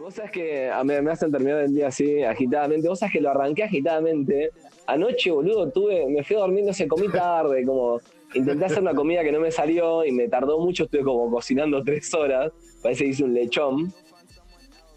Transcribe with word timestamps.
Vos 0.00 0.14
sabés 0.14 0.30
que 0.32 0.68
a- 0.70 0.82
me, 0.82 1.00
me 1.02 1.12
hacen 1.12 1.30
terminar 1.30 1.60
el 1.60 1.72
día 1.74 1.88
así, 1.88 2.22
agitadamente. 2.22 2.88
Vos 2.88 2.98
sabés 2.98 3.12
que 3.12 3.20
lo 3.20 3.30
arranqué 3.30 3.62
agitadamente. 3.64 4.50
Anoche, 4.86 5.30
boludo, 5.30 5.70
tuve, 5.70 6.06
me 6.08 6.24
fui 6.24 6.36
a 6.36 6.40
dormir, 6.40 6.64
no 6.64 6.72
sé, 6.72 6.88
comí 6.88 7.08
tarde, 7.08 7.64
como 7.64 8.00
intenté 8.34 8.64
hacer 8.64 8.80
una 8.80 8.94
comida 8.94 9.22
que 9.22 9.30
no 9.32 9.40
me 9.40 9.50
salió 9.50 10.04
y 10.04 10.10
me 10.12 10.28
tardó 10.28 10.58
mucho, 10.58 10.84
estuve 10.84 11.02
como 11.04 11.30
cocinando 11.30 11.82
tres 11.84 12.12
horas. 12.14 12.52
Parece 12.82 13.04
que 13.04 13.10
hice 13.10 13.24
un 13.24 13.34
lechón. 13.34 13.92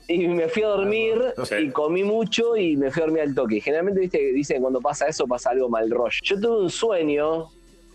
Y 0.08 0.28
me 0.28 0.48
fui 0.50 0.64
a 0.64 0.70
dormir 0.70 1.22
Sí. 1.44 1.56
y 1.56 1.70
comí 1.70 2.04
mucho 2.04 2.58
y 2.58 2.76
me 2.76 2.90
fui 2.90 3.04
a 3.04 3.06
dormir 3.06 3.22
al 3.22 3.36
toque. 3.36 3.58
Y 3.58 3.62
Generalmente 3.62 4.00
viste 4.02 4.18
dicen 4.34 4.58
que 4.58 4.62
cuando 4.62 4.82
pasa 4.82 5.08
eso 5.08 5.28
pasa 5.28 5.52
algo 5.52 5.70
mal 5.70 5.90
rollo. 5.92 6.18
Yo 6.24 6.40
tuve 6.40 6.62
un 6.64 6.70
sueño, 6.72 7.46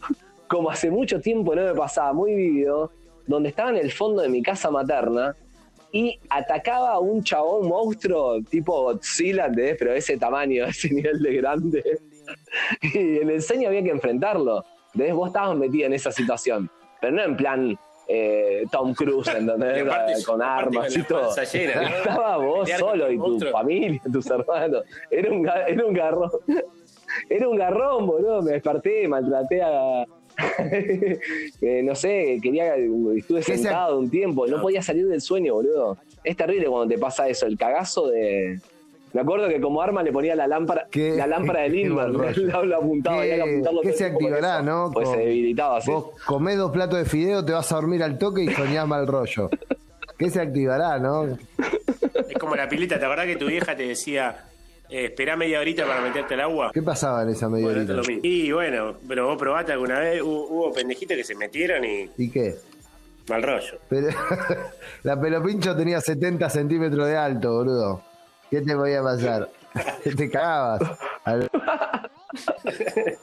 como 0.48 0.70
hace 0.70 0.88
mucho 0.90 1.20
tiempo 1.20 1.54
no 1.56 1.62
me 1.64 1.74
pasaba, 1.74 2.12
muy 2.12 2.32
vívido, 2.34 2.92
donde 3.26 3.50
estaba 3.50 3.70
en 3.70 3.76
el 3.76 3.92
fondo 3.92 4.22
de 4.22 4.28
mi 4.28 4.42
casa 4.42 4.70
materna 4.70 5.34
y 5.92 6.18
atacaba 6.28 6.92
a 6.92 6.98
un 6.98 7.22
chabón 7.22 7.68
monstruo 7.68 8.42
tipo 8.42 8.82
Godzilla, 8.82 9.46
¿entendés? 9.46 9.76
Pero 9.78 9.92
de 9.92 9.98
ese 9.98 10.16
tamaño, 10.16 10.64
de 10.64 10.70
ese 10.70 10.92
nivel 10.92 11.22
de 11.22 11.34
grande. 11.34 12.00
Y 12.82 13.18
en 13.18 13.30
el 13.30 13.42
sueño 13.42 13.68
había 13.68 13.82
que 13.82 13.90
enfrentarlo. 13.90 14.64
¿Entendés? 14.92 15.14
Vos 15.14 15.28
estabas 15.28 15.56
metida 15.56 15.86
en 15.86 15.92
esa 15.92 16.10
situación. 16.10 16.70
Pero 17.00 17.16
no 17.16 17.22
en 17.22 17.36
plan 17.36 17.78
eh, 18.08 18.64
Tom 18.70 18.92
Cruise, 18.94 19.28
¿entendés? 19.28 20.24
Con 20.26 20.42
armas 20.42 20.96
y 20.96 21.02
todo. 21.02 21.34
Estaba 21.36 22.36
vos 22.38 22.68
solo 22.70 23.10
y 23.10 23.16
tu 23.16 23.22
monstruo. 23.22 23.52
familia, 23.52 24.00
tus 24.12 24.26
hermanos. 24.30 24.84
Era 25.10 25.30
un, 25.30 25.48
era 25.48 25.86
un 25.86 25.94
garrón. 25.94 26.30
Era 27.30 27.48
un 27.48 27.56
garrón, 27.56 28.06
boludo. 28.06 28.42
Me 28.42 28.52
desperté, 28.52 29.06
maltraté 29.06 29.62
a. 29.62 30.04
Eh, 31.60 31.82
no 31.82 31.94
sé, 31.94 32.38
quería. 32.42 32.74
Estuve 32.76 33.40
¿Qué 33.40 33.42
se- 33.42 33.58
sentado 33.58 33.98
un 33.98 34.10
tiempo, 34.10 34.46
no 34.46 34.60
podía 34.60 34.82
salir 34.82 35.06
del 35.08 35.20
sueño, 35.20 35.54
boludo. 35.54 35.96
Es 36.22 36.36
terrible 36.36 36.66
cuando 36.66 36.94
te 36.94 36.98
pasa 37.00 37.28
eso, 37.28 37.46
el 37.46 37.56
cagazo 37.56 38.08
de. 38.08 38.58
Me 39.12 39.20
acuerdo 39.20 39.48
que 39.48 39.60
como 39.60 39.80
arma 39.80 40.02
le 40.02 40.10
ponía 40.12 40.34
la 40.34 40.48
lámpara, 40.48 40.88
Qué- 40.90 41.12
la 41.16 41.26
lámpara 41.28 41.60
de 41.62 41.68
qué 41.70 41.76
Lindbergh, 41.76 42.36
lo, 42.36 42.64
lo 42.64 42.76
apuntaba, 42.76 43.16
¿Qué- 43.22 43.32
había 43.32 43.44
que 43.44 43.50
apuntarlo 43.50 43.80
qué 43.82 43.92
se 43.92 44.04
activará, 44.06 44.54
eso, 44.56 44.62
no? 44.64 44.90
Pues 44.92 45.08
se 45.08 45.16
debilitaba 45.18 45.76
así. 45.78 45.90
Vos 45.90 46.06
comés 46.26 46.58
dos 46.58 46.72
platos 46.72 46.98
de 46.98 47.04
fideo, 47.04 47.44
te 47.44 47.52
vas 47.52 47.70
a 47.70 47.76
dormir 47.76 48.02
al 48.02 48.18
toque 48.18 48.42
y 48.42 48.48
soñás 48.48 48.86
mal 48.88 49.06
rollo. 49.06 49.50
¿Qué 50.18 50.30
se 50.30 50.40
activará, 50.40 50.98
no? 50.98 51.26
Es 51.26 52.38
como 52.40 52.56
la 52.56 52.68
pilita, 52.68 52.98
¿te 52.98 53.04
acordás 53.04 53.26
que 53.26 53.36
tu 53.36 53.46
vieja 53.46 53.76
te 53.76 53.86
decía, 53.86 54.44
eh, 54.88 55.06
esperá 55.06 55.36
media 55.36 55.60
horita 55.60 55.86
para 55.86 56.00
meterte 56.00 56.34
al 56.34 56.40
agua? 56.40 56.70
¿Qué 56.72 56.82
pasaba 56.82 57.22
en 57.22 57.30
esa 57.30 57.48
media 57.48 57.66
Bueno, 57.66 58.00
horita? 58.00 58.12
Y 58.22 58.52
bueno, 58.52 58.94
pero 59.08 59.26
vos 59.26 59.36
probaste 59.38 59.72
alguna 59.72 59.98
vez, 60.00 60.22
hubo, 60.22 60.46
hubo 60.48 60.72
pendejitos 60.72 61.16
que 61.16 61.24
se 61.24 61.34
metieron 61.34 61.84
y 61.84 62.10
¿Y 62.16 62.30
qué? 62.30 62.56
mal 63.28 63.42
rollo. 63.42 63.78
Pero, 63.88 64.08
la 65.02 65.20
pelopincho 65.20 65.74
tenía 65.76 66.00
70 66.00 66.50
centímetros 66.50 67.06
de 67.08 67.16
alto, 67.16 67.52
boludo. 67.54 68.02
¿Qué 68.50 68.60
te 68.60 68.74
podía 68.76 69.02
pasar? 69.02 69.48
Te 70.16 70.30
cagabas. 70.30 70.82
Al- 71.24 71.48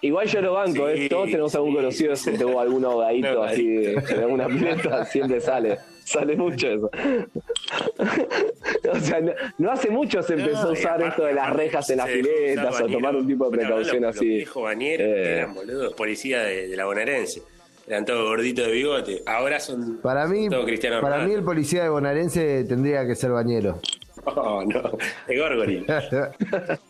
Igual 0.00 0.26
yo 0.26 0.40
lo 0.40 0.52
banco, 0.54 0.88
Sí, 0.94 1.04
¿eh? 1.04 1.08
Todos 1.08 1.26
tenemos 1.30 1.54
algún 1.54 1.70
sí, 1.70 1.76
conocido, 1.76 2.14
tengo 2.38 2.60
algún 2.60 2.84
ahogadito 2.84 3.34
No, 3.34 3.42
así 3.42 3.66
de- 3.66 3.92
en 3.94 4.18
alguna 4.20 4.46
pileta, 4.46 5.04
siempre 5.04 5.40
sale. 5.40 5.78
Sale 6.08 6.36
mucho 6.36 6.66
eso. 6.68 6.90
o 8.92 8.96
sea, 9.00 9.20
no, 9.20 9.32
no 9.58 9.70
hace 9.72 9.90
mucho 9.90 10.22
se 10.22 10.34
empezó 10.34 10.62
No, 10.62 10.68
a 10.68 10.72
usar 10.72 10.92
aparte- 10.94 11.08
esto 11.08 11.24
de 11.24 11.32
las 11.34 11.52
rejas 11.54 11.90
en 11.90 11.96
las 11.98 12.08
piletas 12.08 12.80
o 12.80 12.86
tomar 12.86 13.14
un 13.16 13.26
tipo 13.26 13.50
de 13.50 13.58
precaución 13.58 14.02
los- 14.02 14.16
así. 14.16 14.26
Los 14.26 14.36
viejos 14.36 14.62
bañeros 14.62 15.06
Eh. 15.06 15.32
eran, 15.36 15.54
boludo, 15.54 15.94
policía 15.94 16.42
de, 16.44 16.68
de 16.68 16.76
la 16.76 16.84
bonaerense. 16.86 17.42
Eran 17.86 18.04
todos 18.04 18.26
gorditos 18.28 18.66
de 18.66 18.72
bigote. 18.72 19.22
Ahora 19.26 19.60
son 19.60 19.98
Para 20.02 20.26
mí, 20.26 20.48
todos 20.48 20.64
cristianos. 20.66 21.00
para 21.02 21.24
mí 21.24 21.32
el 21.32 21.42
policía 21.42 21.84
de 21.84 21.88
Bonaerense 21.88 22.64
tendría 22.64 23.06
que 23.06 23.14
ser 23.14 23.30
bañero. 23.30 23.80
Oh, 24.30 24.62
no, 24.62 24.82
de 25.26 25.38
Gorgori. 25.38 25.86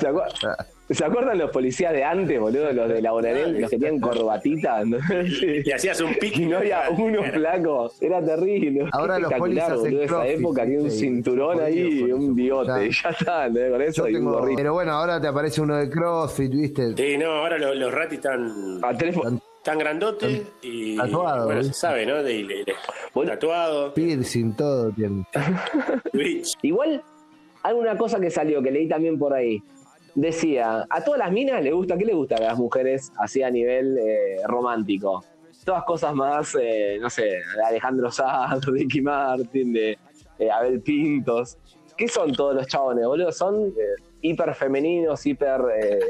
¿Se, 0.00 0.08
acuer- 0.08 0.56
¿Se 0.90 1.04
acuerdan 1.04 1.38
los 1.38 1.50
policías 1.50 1.92
de 1.92 2.04
antes, 2.04 2.38
boludo? 2.38 2.72
Los 2.72 2.88
de 2.88 3.00
la 3.00 3.12
bonaerense, 3.12 3.60
los 3.60 3.70
que 3.70 3.78
tenían 3.78 4.00
corbatita. 4.00 4.84
¿no? 4.84 4.98
Y 5.64 5.70
hacías 5.72 6.00
un 6.00 6.14
pique. 6.14 6.42
Y 6.42 6.46
no 6.46 6.58
había 6.58 6.82
uno 6.90 7.22
flaco, 7.22 7.90
era 8.00 8.22
terrible. 8.24 8.88
Ahora 8.92 9.18
los 9.18 9.30
hacen 9.32 9.40
boludo, 9.40 10.02
esa 10.02 10.26
época 10.26 10.64
tiene 10.66 10.82
un 10.82 10.90
sí, 10.90 10.98
cinturón 11.00 11.60
ahí 11.60 11.78
y 12.00 12.12
un 12.12 12.34
bigote, 12.34 12.68
ya. 12.68 12.84
y 12.84 12.90
ya 12.90 13.08
está, 13.10 13.48
¿no? 13.48 13.70
con 13.70 13.82
eso 13.82 14.02
Yo 14.04 14.08
y 14.08 14.14
un 14.14 14.20
tengo, 14.20 14.32
gorrito. 14.38 14.56
pero 14.58 14.72
bueno, 14.74 14.92
ahora 14.92 15.20
te 15.20 15.28
aparece 15.28 15.60
uno 15.60 15.76
de 15.76 15.88
CrossFit, 15.90 16.50
¿viste? 16.52 16.94
Sí, 16.96 17.16
no, 17.18 17.30
ahora 17.30 17.58
los, 17.58 17.76
los 17.76 17.92
ratis 17.92 18.18
están 18.18 18.78
A 18.82 18.96
teléfono. 18.96 19.40
tan 19.62 19.78
grandotes 19.78 20.42
y. 20.62 20.96
Tatuado, 20.96 21.46
Bueno, 21.46 21.62
se 21.62 21.72
sabe, 21.72 22.04
¿no? 22.04 22.16
De, 22.16 22.22
de- 22.22 22.64
de- 22.66 22.74
Bueno. 23.14 23.30
tatuado. 23.32 23.94
Piercing, 23.94 24.52
todo 24.56 24.90
tiene. 24.92 25.24
Twitch. 26.12 26.54
Igual, 26.62 27.02
alguna 27.62 27.96
cosa 27.96 28.20
que 28.20 28.30
salió, 28.30 28.62
que 28.62 28.70
leí 28.70 28.88
también 28.88 29.18
por 29.18 29.32
ahí. 29.32 29.62
Decía, 30.14 30.86
a 30.90 31.02
todas 31.02 31.18
las 31.18 31.32
minas 31.32 31.62
le 31.62 31.72
gusta, 31.72 31.96
¿qué 31.96 32.04
le 32.04 32.14
gusta 32.14 32.36
a 32.36 32.40
las 32.40 32.58
mujeres 32.58 33.12
así 33.16 33.42
a 33.42 33.50
nivel 33.50 33.98
eh, 33.98 34.36
romántico? 34.46 35.24
Todas 35.64 35.84
cosas 35.84 36.14
más, 36.14 36.56
eh, 36.60 36.98
no 37.00 37.08
sé, 37.08 37.22
de 37.22 37.64
Alejandro 37.66 38.10
Sanz, 38.10 38.66
Ricky 38.66 39.00
Martin, 39.00 39.72
de 39.72 39.98
eh, 40.38 40.50
Abel 40.50 40.80
Pintos. 40.80 41.56
¿Qué 41.96 42.08
son 42.08 42.32
todos 42.32 42.54
los 42.56 42.66
chabones, 42.66 43.06
boludo? 43.06 43.32
Son 43.32 43.68
eh, 43.68 44.02
hiper 44.22 44.54
femeninos, 44.54 45.24
hiper, 45.26 45.60
eh, 45.76 46.00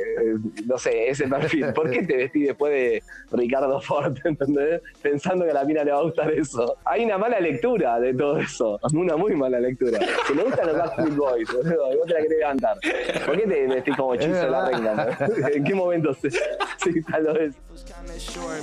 no 0.66 0.78
sé, 0.78 1.08
ese 1.08 1.26
perfil. 1.26 1.72
¿Por 1.72 1.90
qué 1.90 2.02
te 2.02 2.16
vestís 2.16 2.48
después 2.48 2.72
de 2.72 3.02
Ricardo 3.32 3.80
Ford, 3.80 4.16
entendés? 4.24 4.82
Pensando 5.00 5.44
que 5.44 5.50
a 5.50 5.54
la 5.54 5.64
mina 5.64 5.82
le 5.82 5.92
va 5.92 5.98
a 5.98 6.02
gustar 6.02 6.30
eso. 6.30 6.76
Hay 6.84 7.04
una 7.04 7.18
mala 7.18 7.40
lectura 7.40 7.98
de 7.98 8.14
todo 8.14 8.38
eso, 8.38 8.78
una 8.92 9.16
muy 9.16 9.34
mala 9.34 9.58
lectura. 9.58 9.98
Si 10.26 10.34
le 10.34 10.44
gustan 10.44 10.66
los 10.68 10.76
Backstreet 10.76 11.16
Boys, 11.16 11.52
boludo, 11.52 11.92
y 11.92 11.96
vos 11.96 12.06
te 12.06 12.14
la 12.14 12.20
querés 12.20 12.38
levantar. 12.38 12.76
¿Por 13.26 13.40
qué 13.40 13.46
te 13.46 13.66
vestís 13.66 13.96
como 13.96 14.16
Chizo 14.16 14.32
de 14.32 14.50
la 14.50 14.68
reina? 14.68 15.18
¿En 15.52 15.64
qué 15.64 15.74
momento 15.74 16.14
se, 16.14 16.30
se 16.30 16.90
instaló 16.90 17.36
eso? 17.36 17.58
was 17.72 17.84
kinda 17.84 18.18
short, 18.18 18.62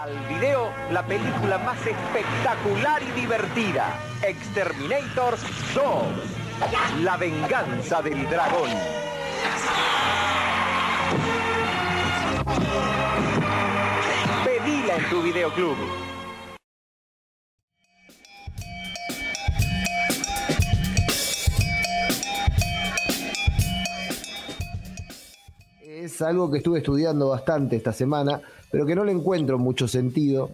al 0.00 0.18
video 0.28 0.70
la 0.92 1.04
película 1.04 1.58
más 1.58 1.78
espectacular 1.86 3.02
y 3.02 3.20
divertida, 3.20 3.98
Exterminator 4.22 5.36
2, 5.74 7.02
La 7.02 7.18
venganza 7.18 8.00
del 8.00 8.28
dragón. 8.30 8.70
Pedila 14.42 14.96
en 14.96 15.10
tu 15.10 15.22
videoclub. 15.22 15.76
Es 25.82 26.22
algo 26.22 26.50
que 26.50 26.58
estuve 26.58 26.78
estudiando 26.78 27.28
bastante 27.28 27.76
esta 27.76 27.92
semana, 27.92 28.40
pero 28.70 28.86
que 28.86 28.94
no 28.94 29.04
le 29.04 29.12
encuentro 29.12 29.58
mucho 29.58 29.86
sentido. 29.88 30.50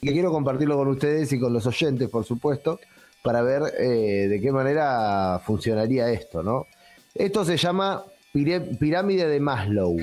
Y 0.00 0.06
que 0.08 0.12
quiero 0.12 0.30
compartirlo 0.30 0.76
con 0.76 0.88
ustedes 0.88 1.32
y 1.32 1.40
con 1.40 1.52
los 1.52 1.66
oyentes, 1.66 2.08
por 2.08 2.24
supuesto, 2.24 2.78
para 3.22 3.42
ver 3.42 3.62
eh, 3.78 4.28
de 4.28 4.40
qué 4.40 4.52
manera 4.52 5.40
funcionaría 5.44 6.10
esto, 6.10 6.42
¿no? 6.42 6.66
Esto 7.14 7.44
se 7.44 7.56
llama 7.56 8.04
pirámide 8.32 9.26
de 9.26 9.40
Maslow. 9.40 9.96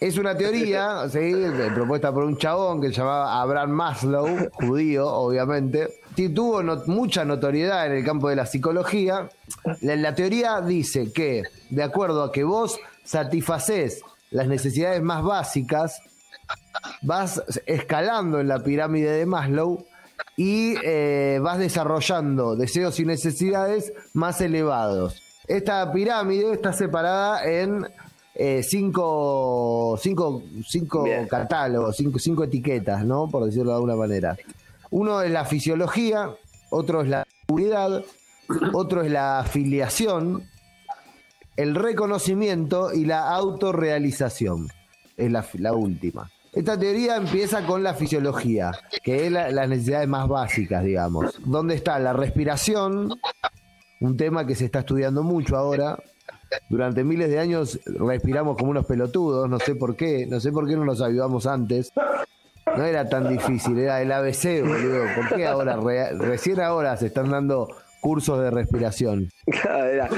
Es 0.00 0.18
una 0.18 0.36
teoría 0.36 1.08
¿sí? 1.08 1.32
propuesta 1.74 2.12
por 2.12 2.24
un 2.24 2.36
chabón 2.36 2.80
que 2.80 2.88
se 2.88 2.94
llamaba 2.94 3.40
Abraham 3.40 3.70
Maslow, 3.70 4.50
judío, 4.52 5.06
obviamente. 5.06 6.00
Sí, 6.16 6.30
tuvo 6.30 6.62
no- 6.62 6.82
mucha 6.86 7.24
notoriedad 7.24 7.86
en 7.86 7.92
el 7.92 8.04
campo 8.04 8.28
de 8.28 8.36
la 8.36 8.46
psicología. 8.46 9.28
La, 9.82 9.94
la 9.96 10.14
teoría 10.14 10.60
dice 10.60 11.12
que, 11.12 11.44
de 11.70 11.82
acuerdo 11.82 12.24
a 12.24 12.32
que 12.32 12.42
vos 12.42 12.78
satisfaces 13.04 14.02
las 14.30 14.48
necesidades 14.48 15.00
más 15.02 15.22
básicas, 15.22 16.00
vas 17.02 17.42
escalando 17.66 18.40
en 18.40 18.48
la 18.48 18.62
pirámide 18.62 19.10
de 19.12 19.26
Maslow 19.26 19.84
y 20.36 20.74
eh, 20.82 21.38
vas 21.42 21.58
desarrollando 21.58 22.56
deseos 22.56 22.98
y 23.00 23.04
necesidades 23.04 23.92
más 24.12 24.40
elevados. 24.40 25.22
Esta 25.46 25.90
pirámide 25.92 26.52
está 26.52 26.72
separada 26.72 27.44
en 27.44 27.86
eh, 28.34 28.62
cinco, 28.62 29.98
cinco, 30.02 30.42
cinco 30.66 31.04
catálogos, 31.28 31.96
cinco, 31.96 32.18
cinco 32.18 32.44
etiquetas, 32.44 33.04
¿no? 33.04 33.28
Por 33.30 33.44
decirlo 33.46 33.70
de 33.70 33.76
alguna 33.76 33.96
manera. 33.96 34.36
Uno 34.90 35.22
es 35.22 35.30
la 35.30 35.44
fisiología, 35.44 36.30
otro 36.70 37.02
es 37.02 37.08
la 37.08 37.26
seguridad, 37.46 38.04
otro 38.72 39.02
es 39.02 39.10
la 39.10 39.38
afiliación, 39.38 40.48
el 41.56 41.74
reconocimiento 41.74 42.92
y 42.92 43.04
la 43.04 43.30
autorrealización. 43.34 44.68
Es 45.16 45.32
la, 45.32 45.46
la 45.54 45.72
última. 45.72 46.30
Esta 46.56 46.78
teoría 46.78 47.16
empieza 47.16 47.64
con 47.66 47.82
la 47.82 47.94
fisiología, 47.94 48.72
que 49.04 49.26
es 49.26 49.32
la- 49.32 49.50
las 49.50 49.68
necesidades 49.68 50.08
más 50.08 50.26
básicas, 50.26 50.82
digamos. 50.82 51.38
Donde 51.44 51.74
está 51.74 51.98
la 51.98 52.12
respiración, 52.14 53.12
un 54.00 54.16
tema 54.16 54.46
que 54.46 54.54
se 54.54 54.64
está 54.64 54.78
estudiando 54.80 55.22
mucho 55.22 55.56
ahora, 55.56 55.98
durante 56.70 57.04
miles 57.04 57.28
de 57.28 57.38
años 57.38 57.78
respiramos 57.84 58.56
como 58.56 58.70
unos 58.70 58.86
pelotudos, 58.86 59.48
no 59.50 59.58
sé 59.58 59.74
por 59.74 59.96
qué, 59.96 60.26
no 60.26 60.40
sé 60.40 60.50
por 60.50 60.66
qué 60.66 60.76
no 60.76 60.84
nos 60.86 61.02
avivamos 61.02 61.46
antes. 61.46 61.92
No 62.76 62.84
era 62.84 63.08
tan 63.08 63.28
difícil, 63.28 63.78
era 63.78 64.00
el 64.02 64.10
ABC, 64.10 64.62
boludo. 64.62 65.04
¿Por 65.14 65.36
qué 65.36 65.46
ahora, 65.46 65.76
re- 65.76 66.12
recién 66.18 66.60
ahora 66.60 66.96
se 66.96 67.06
están 67.06 67.30
dando 67.30 67.68
cursos 68.00 68.40
de 68.40 68.50
respiración? 68.50 69.30
Claro, 69.62 69.84
era, 69.86 70.08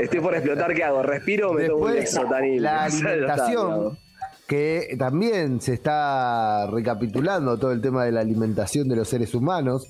Estoy 0.00 0.20
por 0.20 0.34
explotar, 0.34 0.74
¿qué 0.74 0.82
hago? 0.82 1.02
¿Respiro 1.02 1.50
o 1.50 1.52
me 1.54 1.66
tomo 1.68 1.84
un 1.84 1.92
Después, 1.92 2.60
la 2.60 2.84
alimentación. 2.84 3.98
Que 4.46 4.96
también 4.98 5.60
se 5.60 5.74
está 5.74 6.66
recapitulando 6.66 7.58
todo 7.58 7.72
el 7.72 7.80
tema 7.80 8.04
de 8.04 8.12
la 8.12 8.20
alimentación 8.20 8.88
de 8.88 8.96
los 8.96 9.08
seres 9.08 9.34
humanos. 9.34 9.88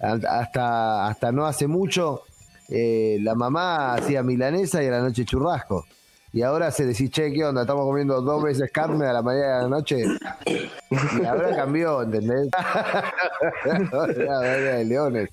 Hasta, 0.00 1.06
hasta 1.06 1.30
no 1.30 1.46
hace 1.46 1.68
mucho, 1.68 2.22
eh, 2.68 3.18
la 3.20 3.36
mamá 3.36 3.94
hacía 3.94 4.24
milanesa 4.24 4.82
y 4.82 4.88
a 4.88 4.90
la 4.90 5.00
noche 5.00 5.24
churrasco. 5.24 5.84
Y 6.32 6.42
ahora 6.42 6.70
se 6.70 6.86
decís, 6.86 7.10
che, 7.10 7.30
¿qué 7.30 7.44
onda? 7.44 7.60
Estamos 7.60 7.84
comiendo 7.84 8.22
dos 8.22 8.42
veces 8.42 8.70
carne 8.72 9.06
a 9.06 9.12
la 9.12 9.22
mañana 9.22 9.46
y 9.46 9.50
a 9.50 9.62
la 9.62 9.68
noche. 9.68 10.04
Y 10.90 11.24
ahora 11.26 11.54
cambió, 11.54 12.02
¿entendés? 12.02 12.48
Ahora 13.92 14.48
de 14.50 14.84
leones. 14.86 15.28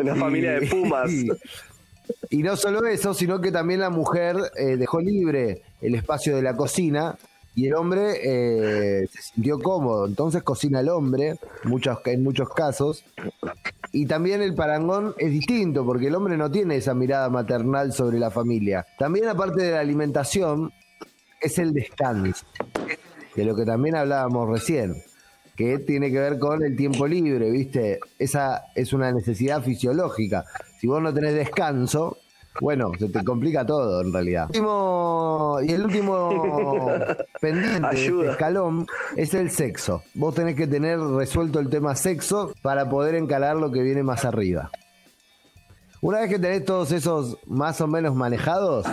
Una 0.00 0.14
familia 0.14 0.52
de 0.52 0.68
pumas. 0.68 1.10
Y, 1.10 1.28
y 2.30 2.42
no 2.44 2.56
solo 2.56 2.86
eso, 2.86 3.12
sino 3.12 3.40
que 3.40 3.50
también 3.50 3.80
la 3.80 3.90
mujer 3.90 4.36
eh, 4.56 4.76
dejó 4.76 5.00
libre 5.00 5.62
el 5.80 5.96
espacio 5.96 6.36
de 6.36 6.42
la 6.42 6.56
cocina 6.56 7.16
y 7.56 7.68
el 7.68 7.74
hombre 7.74 8.20
eh, 8.22 9.08
se 9.10 9.22
sintió 9.22 9.58
cómodo. 9.58 10.06
Entonces 10.06 10.42
cocina 10.42 10.80
el 10.80 10.90
hombre, 10.90 11.38
muchos, 11.64 11.98
en 12.04 12.22
muchos 12.22 12.50
casos. 12.50 13.02
Y 13.92 14.04
también 14.04 14.42
el 14.42 14.54
parangón 14.54 15.14
es 15.16 15.30
distinto, 15.30 15.84
porque 15.84 16.08
el 16.08 16.14
hombre 16.14 16.36
no 16.36 16.50
tiene 16.50 16.76
esa 16.76 16.94
mirada 16.94 17.30
maternal 17.30 17.94
sobre 17.94 18.18
la 18.18 18.30
familia. 18.30 18.86
También 18.98 19.28
aparte 19.28 19.62
de 19.62 19.72
la 19.72 19.80
alimentación, 19.80 20.70
es 21.40 21.58
el 21.58 21.72
descanso, 21.72 22.44
de 23.34 23.44
lo 23.44 23.56
que 23.56 23.64
también 23.64 23.96
hablábamos 23.96 24.50
recién, 24.50 25.02
que 25.56 25.78
tiene 25.78 26.10
que 26.10 26.18
ver 26.18 26.38
con 26.38 26.62
el 26.62 26.76
tiempo 26.76 27.06
libre, 27.06 27.50
¿viste? 27.50 28.00
Esa 28.18 28.64
es 28.74 28.92
una 28.92 29.10
necesidad 29.12 29.62
fisiológica. 29.62 30.44
Si 30.78 30.86
vos 30.86 31.00
no 31.00 31.14
tenés 31.14 31.34
descanso, 31.34 32.18
bueno, 32.60 32.92
se 32.98 33.08
te 33.08 33.22
complica 33.24 33.64
todo 33.66 34.00
en 34.00 34.12
realidad. 34.12 34.46
Último- 34.48 35.58
y 35.62 35.72
el 35.72 35.84
último 35.84 36.30
pendiente 37.40 37.96
de 37.96 38.06
este 38.06 38.30
escalón 38.30 38.86
es 39.16 39.34
el 39.34 39.50
sexo. 39.50 40.02
Vos 40.14 40.34
tenés 40.34 40.54
que 40.56 40.66
tener 40.66 40.98
resuelto 41.00 41.58
el 41.60 41.68
tema 41.68 41.94
sexo 41.94 42.52
para 42.62 42.88
poder 42.88 43.14
encarar 43.14 43.56
lo 43.56 43.70
que 43.70 43.82
viene 43.82 44.02
más 44.02 44.24
arriba. 44.24 44.70
Una 46.00 46.20
vez 46.20 46.28
que 46.30 46.38
tenés 46.38 46.64
todos 46.64 46.92
esos 46.92 47.38
más 47.46 47.80
o 47.80 47.86
menos 47.86 48.14
manejados, 48.14 48.86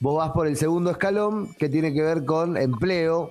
vos 0.00 0.16
vas 0.16 0.30
por 0.32 0.46
el 0.46 0.56
segundo 0.56 0.90
escalón 0.90 1.54
que 1.58 1.68
tiene 1.68 1.92
que 1.92 2.02
ver 2.02 2.24
con 2.24 2.56
empleo, 2.56 3.30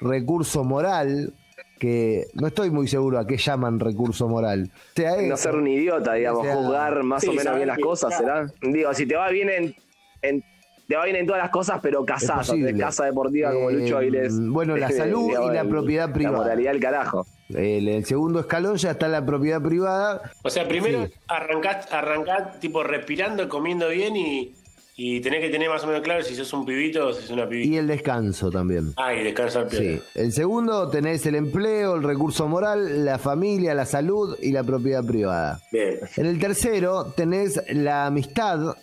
recurso 0.00 0.64
moral, 0.64 1.32
que 1.78 2.26
no 2.34 2.46
estoy 2.46 2.70
muy 2.70 2.88
seguro 2.88 3.18
a 3.18 3.26
qué 3.26 3.36
llaman 3.36 3.80
recurso 3.80 4.28
moral. 4.28 4.70
O 4.72 4.78
sea, 4.96 5.16
No 5.22 5.36
ser 5.36 5.54
un 5.54 5.66
idiota, 5.68 6.14
digamos, 6.14 6.40
O 6.40 6.44
sea, 6.44 6.54
juzgar 6.56 7.02
más 7.02 7.22
sí, 7.22 7.28
o 7.28 7.32
menos 7.32 7.56
bien 7.56 7.68
las 7.68 7.78
cosas, 7.78 8.16
¿será? 8.16 8.46
Digo, 8.62 8.92
si 8.94 9.06
te 9.06 9.14
va 9.16 9.28
bien 9.30 9.48
en, 9.50 9.74
en- 10.22 10.44
te 10.88 10.96
va 10.96 11.04
bien 11.04 11.16
en 11.16 11.26
todas 11.26 11.42
las 11.42 11.50
cosas, 11.50 11.80
pero 11.82 12.02
casás, 12.06 12.50
de 12.50 12.74
casa 12.76 13.04
deportiva 13.04 13.52
como 13.52 13.68
Eh, 13.68 13.74
Lucho 13.74 13.98
Avilés. 13.98 14.32
bueno, 14.40 14.74
la 14.76 14.90
salud 14.90 15.30
y 15.30 15.54
la 15.54 15.64
propiedad 15.64 16.10
privada. 16.12 16.36
La 16.38 16.42
moralidad 16.44 16.72
del 16.72 16.80
carajo. 16.80 17.26
El, 17.50 17.88
el 17.88 18.04
segundo 18.06 18.40
escalón 18.40 18.76
ya 18.76 18.92
está 18.92 19.06
la 19.08 19.24
propiedad 19.24 19.60
privada. 19.62 20.22
O 20.42 20.48
sea, 20.50 20.66
primero 20.66 21.04
Sí. 21.06 21.12
arrancás, 21.28 21.92
arrancás 21.92 22.58
tipo 22.60 22.82
respirando, 22.82 23.48
comiendo 23.50 23.88
bien 23.90 24.16
y, 24.16 24.54
y 25.00 25.20
tenés 25.20 25.40
que 25.40 25.48
tener 25.48 25.68
más 25.70 25.84
o 25.84 25.86
menos 25.86 26.02
claro 26.02 26.24
si 26.24 26.34
sos 26.34 26.52
un 26.52 26.66
pibito 26.66 27.06
o 27.06 27.12
si 27.12 27.22
sos 27.22 27.30
una 27.30 27.48
pibita. 27.48 27.72
Y 27.72 27.76
el 27.78 27.86
descanso 27.86 28.50
también. 28.50 28.92
Ah, 28.96 29.14
y 29.14 29.22
descansar 29.22 29.70
Sí. 29.70 30.00
El 30.16 30.32
segundo 30.32 30.90
tenés 30.90 31.24
el 31.26 31.36
empleo, 31.36 31.94
el 31.94 32.02
recurso 32.02 32.48
moral, 32.48 33.04
la 33.04 33.16
familia, 33.18 33.74
la 33.74 33.86
salud 33.86 34.36
y 34.42 34.50
la 34.50 34.64
propiedad 34.64 35.04
privada. 35.06 35.60
Bien. 35.70 36.00
En 36.16 36.26
el 36.26 36.40
tercero 36.40 37.12
tenés 37.16 37.62
la 37.72 38.06
amistad, 38.06 38.74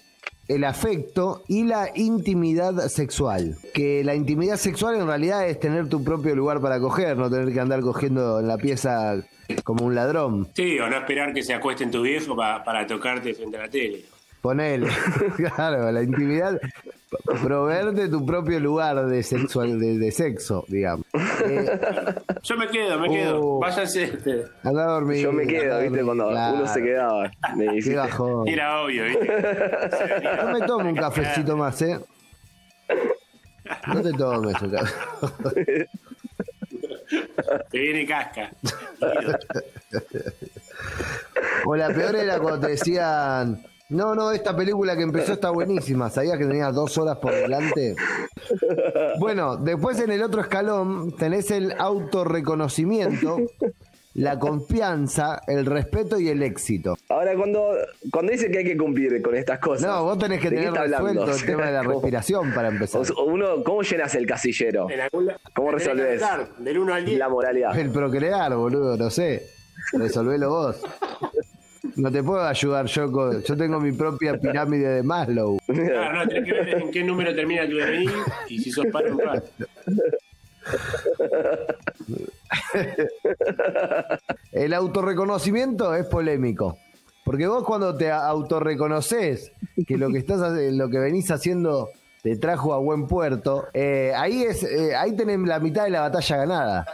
el 0.47 0.63
afecto 0.63 1.43
y 1.49 1.63
la 1.65 1.89
intimidad 1.95 2.87
sexual. 2.87 3.57
Que 3.73 4.01
la 4.05 4.15
intimidad 4.15 4.55
sexual 4.55 4.95
en 4.95 5.07
realidad 5.07 5.49
es 5.49 5.59
tener 5.59 5.89
tu 5.89 6.01
propio 6.01 6.33
lugar 6.33 6.61
para 6.61 6.79
coger, 6.79 7.17
no 7.17 7.29
tener 7.29 7.53
que 7.53 7.59
andar 7.59 7.81
cogiendo 7.81 8.39
en 8.39 8.47
la 8.47 8.57
pieza 8.57 9.15
como 9.65 9.85
un 9.85 9.95
ladrón. 9.95 10.47
Sí, 10.55 10.79
o 10.79 10.87
no 10.89 10.97
esperar 10.97 11.33
que 11.33 11.43
se 11.43 11.53
acueste 11.53 11.83
en 11.83 11.91
tu 11.91 12.01
viejo 12.03 12.35
pa- 12.35 12.63
para 12.63 12.87
tocarte 12.87 13.33
frente 13.33 13.57
a 13.57 13.61
la 13.63 13.69
tele. 13.69 14.05
Ponele, 14.45 14.87
claro, 15.37 15.91
la 15.91 16.03
intimidad, 16.03 16.61
proveerte 17.41 18.07
tu 18.09 18.23
propio 18.23 18.59
lugar 18.59 19.07
de 19.07 19.23
sexual, 19.23 19.79
de, 19.79 19.97
de 19.97 20.11
sexo, 20.11 20.63
digamos. 20.67 21.03
Eh, 21.49 21.79
Yo 22.43 22.55
me 22.55 22.67
quedo, 22.67 22.99
me 22.99 23.09
quedo. 23.09 23.41
Oh. 23.41 23.59
Váyanse. 23.59 24.03
este. 24.03 24.43
anda 24.61 24.83
a 24.83 24.91
dormir. 24.91 25.17
Yo 25.17 25.31
me 25.31 25.47
quedo, 25.47 25.81
¿viste? 25.81 26.03
Cuando 26.03 26.29
claro. 26.29 26.57
uno 26.57 26.67
se 26.67 26.83
quedaba. 26.83 27.31
Me 27.55 27.81
Qué 27.81 27.95
bajón. 27.95 28.47
Era 28.47 28.81
obvio, 28.83 29.05
¿viste? 29.05 29.27
No 30.43 30.51
me 30.51 30.67
tomo 30.67 30.89
un 30.89 30.95
cafecito 30.95 31.57
más, 31.57 31.81
¿eh? 31.81 31.99
No 33.87 34.01
te 34.03 34.11
tomes 34.11 34.61
un 34.61 34.69
café. 34.69 35.89
Te 37.71 37.79
viene 37.79 38.05
casca. 38.05 38.51
O 41.65 41.75
la 41.75 41.87
peor 41.87 42.15
era 42.15 42.37
cuando 42.37 42.59
te 42.67 42.73
decían, 42.73 43.59
no, 43.89 44.15
no, 44.15 44.31
esta 44.31 44.55
película 44.55 44.95
que 44.95 45.03
empezó 45.03 45.33
está 45.33 45.49
buenísima, 45.51 46.09
sabías 46.09 46.37
que 46.37 46.45
tenías 46.45 46.73
dos 46.73 46.97
horas 46.97 47.17
por 47.17 47.33
delante. 47.33 47.95
Bueno, 49.19 49.57
después 49.57 49.99
en 49.99 50.11
el 50.11 50.23
otro 50.23 50.41
escalón 50.41 51.15
tenés 51.15 51.51
el 51.51 51.71
autorreconocimiento, 51.77 53.37
la 54.15 54.39
confianza, 54.39 55.41
el 55.47 55.65
respeto 55.65 56.17
y 56.19 56.29
el 56.29 56.41
éxito. 56.41 56.95
Ahora, 57.09 57.35
cuando, 57.35 57.73
cuando 58.11 58.31
dice 58.31 58.49
que 58.49 58.59
hay 58.59 58.63
que 58.63 58.77
cumplir 58.77 59.21
con 59.21 59.35
estas 59.35 59.59
cosas. 59.59 59.85
No, 59.87 60.03
vos 60.05 60.17
tenés 60.17 60.39
que 60.41 60.49
¿de 60.49 60.55
qué 60.55 60.61
tener 60.71 60.81
resuelto 60.89 61.23
el 61.25 61.29
O 61.29 61.33
sea, 61.33 61.45
tema 61.45 61.65
de 61.65 61.71
la 61.73 61.79
¿cómo- 61.83 61.91
respiración 61.91 62.53
para 62.53 62.67
empezar. 62.69 63.01
o- 63.17 63.23
uno, 63.25 63.63
¿Cómo 63.63 63.81
llenas 63.83 64.15
el 64.15 64.25
casillero? 64.25 64.89
En 64.89 65.01
algún 65.01 65.25
la- 65.27 65.37
¿Cómo 65.53 65.71
resolvés? 65.71 66.21
Del 66.59 66.77
1 66.79 66.93
al 66.93 67.05
10. 67.05 67.19
La 67.19 67.29
moralidad. 67.29 67.77
El 67.77 67.89
procrear, 67.91 68.55
boludo, 68.55 68.95
no 68.97 69.09
sé. 69.09 69.47
Resolvelo 69.93 70.49
vos. 70.49 70.81
No 71.95 72.11
te 72.11 72.23
puedo 72.23 72.43
ayudar 72.43 72.85
yo 72.85 73.11
con... 73.11 73.43
Yo 73.43 73.57
tengo 73.57 73.79
mi 73.79 73.91
propia 73.91 74.37
pirámide 74.37 74.87
de 74.89 75.03
Maslow. 75.03 75.57
Claro, 75.65 76.19
no, 76.19 76.27
tenés 76.27 76.45
que 76.45 76.53
ver 76.53 76.81
en 76.81 76.91
qué 76.91 77.03
número 77.03 77.33
termina 77.33 77.67
tu 77.67 77.77
DNI 77.77 78.09
y 78.49 78.59
si 78.59 78.71
sos 78.71 78.85
par 78.87 79.05
o 79.05 79.09
impar. 79.09 79.43
El 84.51 84.73
autorreconocimiento 84.73 85.93
es 85.95 86.05
polémico. 86.05 86.77
Porque 87.23 87.47
vos 87.47 87.63
cuando 87.63 87.95
te 87.95 88.11
autorreconoces 88.11 89.51
que 89.87 89.97
lo 89.97 90.09
que 90.09 90.19
estás 90.19 90.53
lo 90.73 90.89
que 90.89 90.99
venís 90.99 91.31
haciendo 91.31 91.89
te 92.21 92.37
trajo 92.37 92.73
a 92.73 92.77
buen 92.77 93.07
puerto, 93.07 93.67
eh, 93.73 94.13
ahí 94.15 94.43
es 94.43 94.63
eh, 94.63 94.95
ahí 94.95 95.15
tenés 95.15 95.39
la 95.39 95.59
mitad 95.59 95.85
de 95.85 95.89
la 95.89 96.01
batalla 96.01 96.37
ganada. 96.37 96.85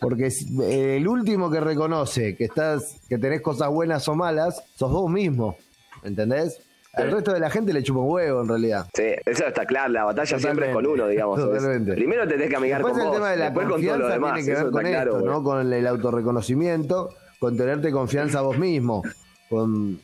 Porque 0.00 0.32
el 0.62 1.06
último 1.06 1.50
que 1.50 1.60
reconoce 1.60 2.36
que 2.36 2.44
estás 2.44 3.00
que 3.08 3.18
tenés 3.18 3.42
cosas 3.42 3.68
buenas 3.68 4.08
o 4.08 4.14
malas, 4.14 4.62
sos 4.74 4.90
vos 4.90 5.10
mismo. 5.10 5.56
¿Entendés? 6.02 6.60
Al 6.92 7.10
resto 7.10 7.32
de 7.32 7.40
la 7.40 7.50
gente 7.50 7.72
le 7.72 7.82
chupa 7.82 8.00
un 8.00 8.10
huevo 8.10 8.42
en 8.42 8.48
realidad. 8.48 8.86
Sí, 8.94 9.12
eso 9.24 9.46
está 9.46 9.64
claro, 9.64 9.92
la 9.92 10.04
batalla 10.04 10.38
siempre 10.38 10.68
es 10.68 10.74
con 10.74 10.86
uno, 10.86 11.06
digamos. 11.06 11.38
Totalmente. 11.38 11.92
Primero 11.92 12.26
tenés 12.26 12.48
que 12.48 12.56
amigar 12.56 12.82
Después 12.82 12.94
con 12.94 13.02
el 13.02 13.08
vos, 13.08 13.16
tema 13.16 13.30
de 13.30 13.36
la 13.36 13.44
después 13.44 13.68
con 13.68 13.84
todo 13.84 13.98
lo 13.98 14.08
demás. 14.08 14.34
tiene 14.34 14.48
que 14.48 14.54
ver 14.54 14.72
con 14.72 14.82
claro, 14.82 15.10
esto, 15.12 15.24
güey. 15.24 15.32
¿no? 15.32 15.42
Con 15.44 15.72
el 15.72 15.86
autorreconocimiento, 15.86 17.14
con 17.38 17.56
tenerte 17.56 17.92
confianza 17.92 18.40
a 18.40 18.42
vos 18.42 18.58
mismo. 18.58 19.02
Con, 19.48 20.00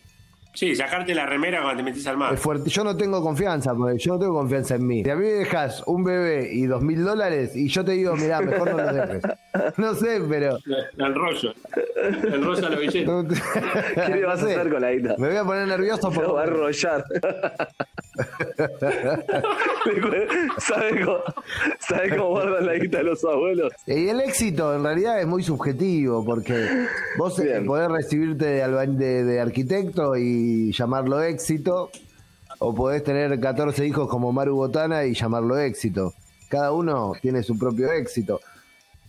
Sí, 0.57 0.75
sacarte 0.75 1.15
la 1.15 1.27
remera 1.27 1.61
cuando 1.61 1.85
te 1.85 1.91
metes 1.91 2.07
al 2.07 2.17
mar. 2.17 2.33
es 2.33 2.41
fuerte. 2.41 2.71
Yo 2.71 2.83
no 2.83 2.97
tengo 2.97 3.21
confianza, 3.21 3.75
porque 3.75 3.99
yo 3.99 4.15
no 4.15 4.19
tengo 4.19 4.33
confianza 4.35 4.77
en 4.77 4.87
mí. 4.87 5.05
Si 5.05 5.11
a 5.11 5.15
mí 5.15 5.21
me 5.27 5.33
dejas 5.33 5.83
un 5.87 6.03
bebé 6.03 6.49
y 6.51 6.65
dos 6.65 6.83
mil 6.83 7.05
dólares 7.05 7.55
y 7.55 7.69
yo 7.69 7.85
te 7.85 7.93
digo, 7.93 8.17
mirá, 8.17 8.41
mejor 8.41 8.71
no 8.71 8.79
lo 8.79 8.93
dejes. 8.93 9.23
No 9.79 9.95
sé, 9.95 10.21
pero... 10.29 10.59
El 10.99 11.15
rollo. 11.15 11.55
El 12.05 12.45
rollo 12.45 12.67
a 12.67 12.71
la 12.71 12.77
billete. 12.77 13.05
¿Qué 13.95 14.15
le 14.15 14.25
vas 14.27 14.41
no 14.43 14.47
a 14.47 14.51
sé. 14.51 14.55
hacer 14.57 14.71
con 14.71 14.83
la 14.83 14.93
guita? 14.93 15.15
Me 15.19 15.29
voy 15.29 15.37
a 15.37 15.45
poner 15.45 15.69
nervioso 15.69 16.11
Lo 16.15 16.35
va 16.35 16.43
a 16.43 16.45
por... 16.45 16.53
arrollar. 16.55 17.05
¿Sabes 20.59 21.05
cómo, 21.05 21.19
¿Sabe 21.81 22.17
cómo 22.17 22.29
guardan 22.31 22.67
la 22.67 22.75
guita 22.75 22.99
de 22.99 23.05
los 23.05 23.25
abuelos? 23.25 23.73
Y 23.87 24.09
el 24.09 24.21
éxito 24.21 24.75
en 24.75 24.83
realidad 24.85 25.21
es 25.21 25.27
muy 25.27 25.43
subjetivo, 25.43 26.25
porque 26.25 26.87
vos 27.19 27.39
eh, 27.39 27.45
Bien. 27.45 27.67
podés 27.67 27.89
recibirte 27.91 28.47
de- 28.47 29.25
de 29.25 29.41
arquitecto 29.41 30.17
y 30.17 30.73
llamarlo 30.73 31.23
éxito, 31.23 31.91
o 32.59 32.75
podés 32.75 33.05
tener 33.05 33.39
14 33.39 33.87
hijos 33.87 34.09
como 34.09 34.33
Maru 34.33 34.57
Botana 34.57 35.05
y 35.05 35.15
llamarlo 35.15 35.59
éxito. 35.59 36.15
Cada 36.49 36.73
uno 36.73 37.13
tiene 37.21 37.43
su 37.43 37.59
propio 37.59 37.91
éxito. 37.93 38.41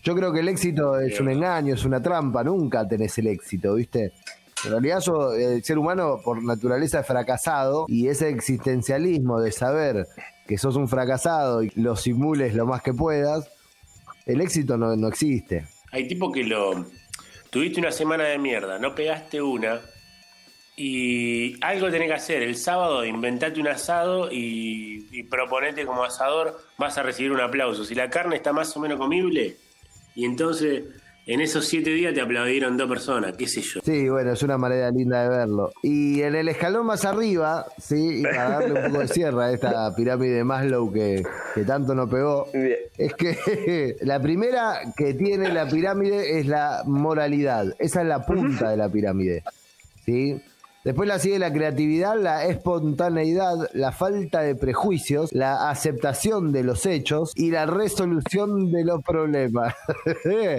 Yo 0.04 0.16
creo 0.16 0.32
que 0.32 0.40
el 0.40 0.48
éxito 0.50 1.00
es 1.00 1.20
un 1.20 1.30
engaño, 1.30 1.74
es 1.74 1.84
una 1.86 2.02
trampa, 2.02 2.44
nunca 2.44 2.88
tenés 2.88 3.18
el 3.18 3.28
éxito, 3.28 3.76
¿viste? 3.76 4.14
En 4.64 4.72
realidad 4.72 5.00
yo, 5.02 5.34
el 5.34 5.64
ser 5.64 5.78
humano 5.78 6.20
por 6.24 6.44
naturaleza 6.44 7.02
es 7.02 7.08
fracasado 7.08 7.86
y 7.88 8.08
ese 8.08 8.30
existencialismo 8.30 9.40
de 9.40 9.52
saber 9.52 10.08
que 10.48 10.58
sos 10.58 10.76
un 10.76 10.88
fracasado 10.88 11.64
y 11.64 11.72
lo 11.76 11.96
simules 11.96 12.56
lo 12.56 12.66
más 12.66 12.82
que 12.82 12.94
puedas, 12.94 13.50
el 14.26 14.42
éxito 14.42 14.78
no, 14.78 14.96
no 14.96 15.08
existe. 15.08 15.68
Hay 15.92 16.08
tipo 16.08 16.32
que 16.32 16.44
lo. 16.44 16.86
Tuviste 17.50 17.80
una 17.80 17.92
semana 17.92 18.26
de 18.26 18.38
mierda, 18.38 18.80
no 18.80 18.96
pegaste 18.96 19.42
una. 19.42 19.80
Y 20.76 21.58
algo 21.64 21.90
tenés 21.90 22.08
que 22.08 22.14
hacer. 22.14 22.44
El 22.44 22.56
sábado 22.56 23.04
inventate 23.04 23.60
un 23.60 23.68
asado 23.68 24.32
y, 24.32 25.08
y 25.12 25.24
proponete 25.24 25.86
como 25.86 26.04
asador, 26.04 26.60
vas 26.78 26.98
a 26.98 27.04
recibir 27.04 27.32
un 27.32 27.42
aplauso. 27.42 27.84
Si 27.84 27.96
la 27.96 28.10
carne 28.10 28.36
está 28.36 28.54
más 28.54 28.76
o 28.76 28.80
menos 28.80 29.00
comible, 29.00 29.58
y 30.14 30.26
entonces 30.26 30.84
en 31.28 31.42
esos 31.42 31.66
siete 31.66 31.90
días 31.90 32.14
te 32.14 32.22
aplaudieron 32.22 32.78
dos 32.78 32.88
personas, 32.88 33.36
qué 33.36 33.48
sé 33.48 33.62
yo. 33.62 33.82
Sí, 33.84 34.08
bueno, 34.08 34.32
es 34.32 34.42
una 34.44 34.58
manera 34.58 34.90
linda 34.90 35.24
de 35.24 35.30
verlo. 35.30 35.74
Y 35.84 36.22
en 36.22 36.36
el 36.36 36.48
escalón 36.48 36.86
más 36.86 37.04
arriba, 37.04 37.66
sí, 37.78 38.22
y 38.22 38.24
para 38.24 38.50
darle 38.50 38.74
un 38.74 38.88
poco 38.88 39.00
de 39.02 39.08
cierre 39.10 39.44
a 39.44 39.52
esta 39.52 39.94
pirámide 39.94 40.36
de 40.36 40.44
Maslow 40.46 40.92
que, 40.92 41.24
que 41.54 41.64
tanto 41.66 41.94
no 41.94 42.08
pegó, 42.08 42.48
Bien. 42.54 42.78
es 42.98 43.14
que 43.14 43.98
la 44.02 44.22
primera 44.22 44.80
que 44.96 45.14
tiene 45.16 45.52
la 45.52 45.68
pirámide 45.68 46.40
es 46.40 46.48
la 46.48 46.84
moralidad. 46.86 47.76
Esa 47.78 48.02
es 48.04 48.08
la 48.08 48.26
punta 48.26 48.70
de 48.70 48.78
la 48.78 48.88
pirámide. 48.88 49.44
¿Sí? 50.06 50.42
Después 50.86 51.10
la 51.10 51.20
sigue 51.20 51.38
la 51.38 51.52
creatividad, 51.52 52.18
la 52.18 52.46
espontaneidad, 52.46 53.70
la 53.74 53.92
falta 53.92 54.40
de 54.40 54.56
prejuicios, 54.56 55.34
la 55.34 55.70
aceptación 55.70 56.54
de 56.54 56.64
los 56.64 56.86
hechos 56.86 57.34
y 57.36 57.52
la 57.52 57.66
resolución 57.66 58.72
de 58.72 58.86
los 58.86 59.04
problemas. 59.04 59.76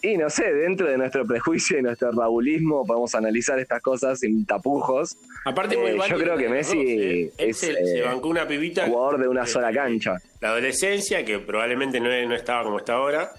Y 0.00 0.16
no 0.16 0.30
sé, 0.30 0.52
dentro 0.54 0.88
de 0.88 0.96
nuestro 0.96 1.26
prejuicio 1.26 1.78
y 1.78 1.82
nuestro 1.82 2.10
rabulismo 2.10 2.86
podemos 2.86 3.14
analizar 3.14 3.58
estas 3.58 3.82
cosas 3.82 4.18
sin 4.18 4.46
tapujos. 4.46 5.16
Aparte, 5.44 5.74
Eh, 5.74 5.94
muy 5.96 6.08
yo 6.08 6.16
creo 6.16 6.36
que 6.36 6.48
Messi 6.48 6.76
dos, 6.76 6.86
¿eh? 7.04 7.32
Es, 7.38 7.58
se, 7.58 7.72
eh, 7.72 7.86
se 7.86 8.02
bancó 8.02 8.28
una 8.28 8.48
pibita. 8.48 8.86
Jugador 8.86 9.20
de 9.20 9.28
una 9.28 9.46
sola 9.46 9.70
cancha. 9.72 10.14
La 10.40 10.48
adolescencia, 10.48 11.24
que 11.24 11.38
probablemente 11.40 12.00
no, 12.00 12.08
no 12.08 12.34
estaba 12.34 12.64
como 12.64 12.78
está 12.78 12.94
ahora. 12.94 13.32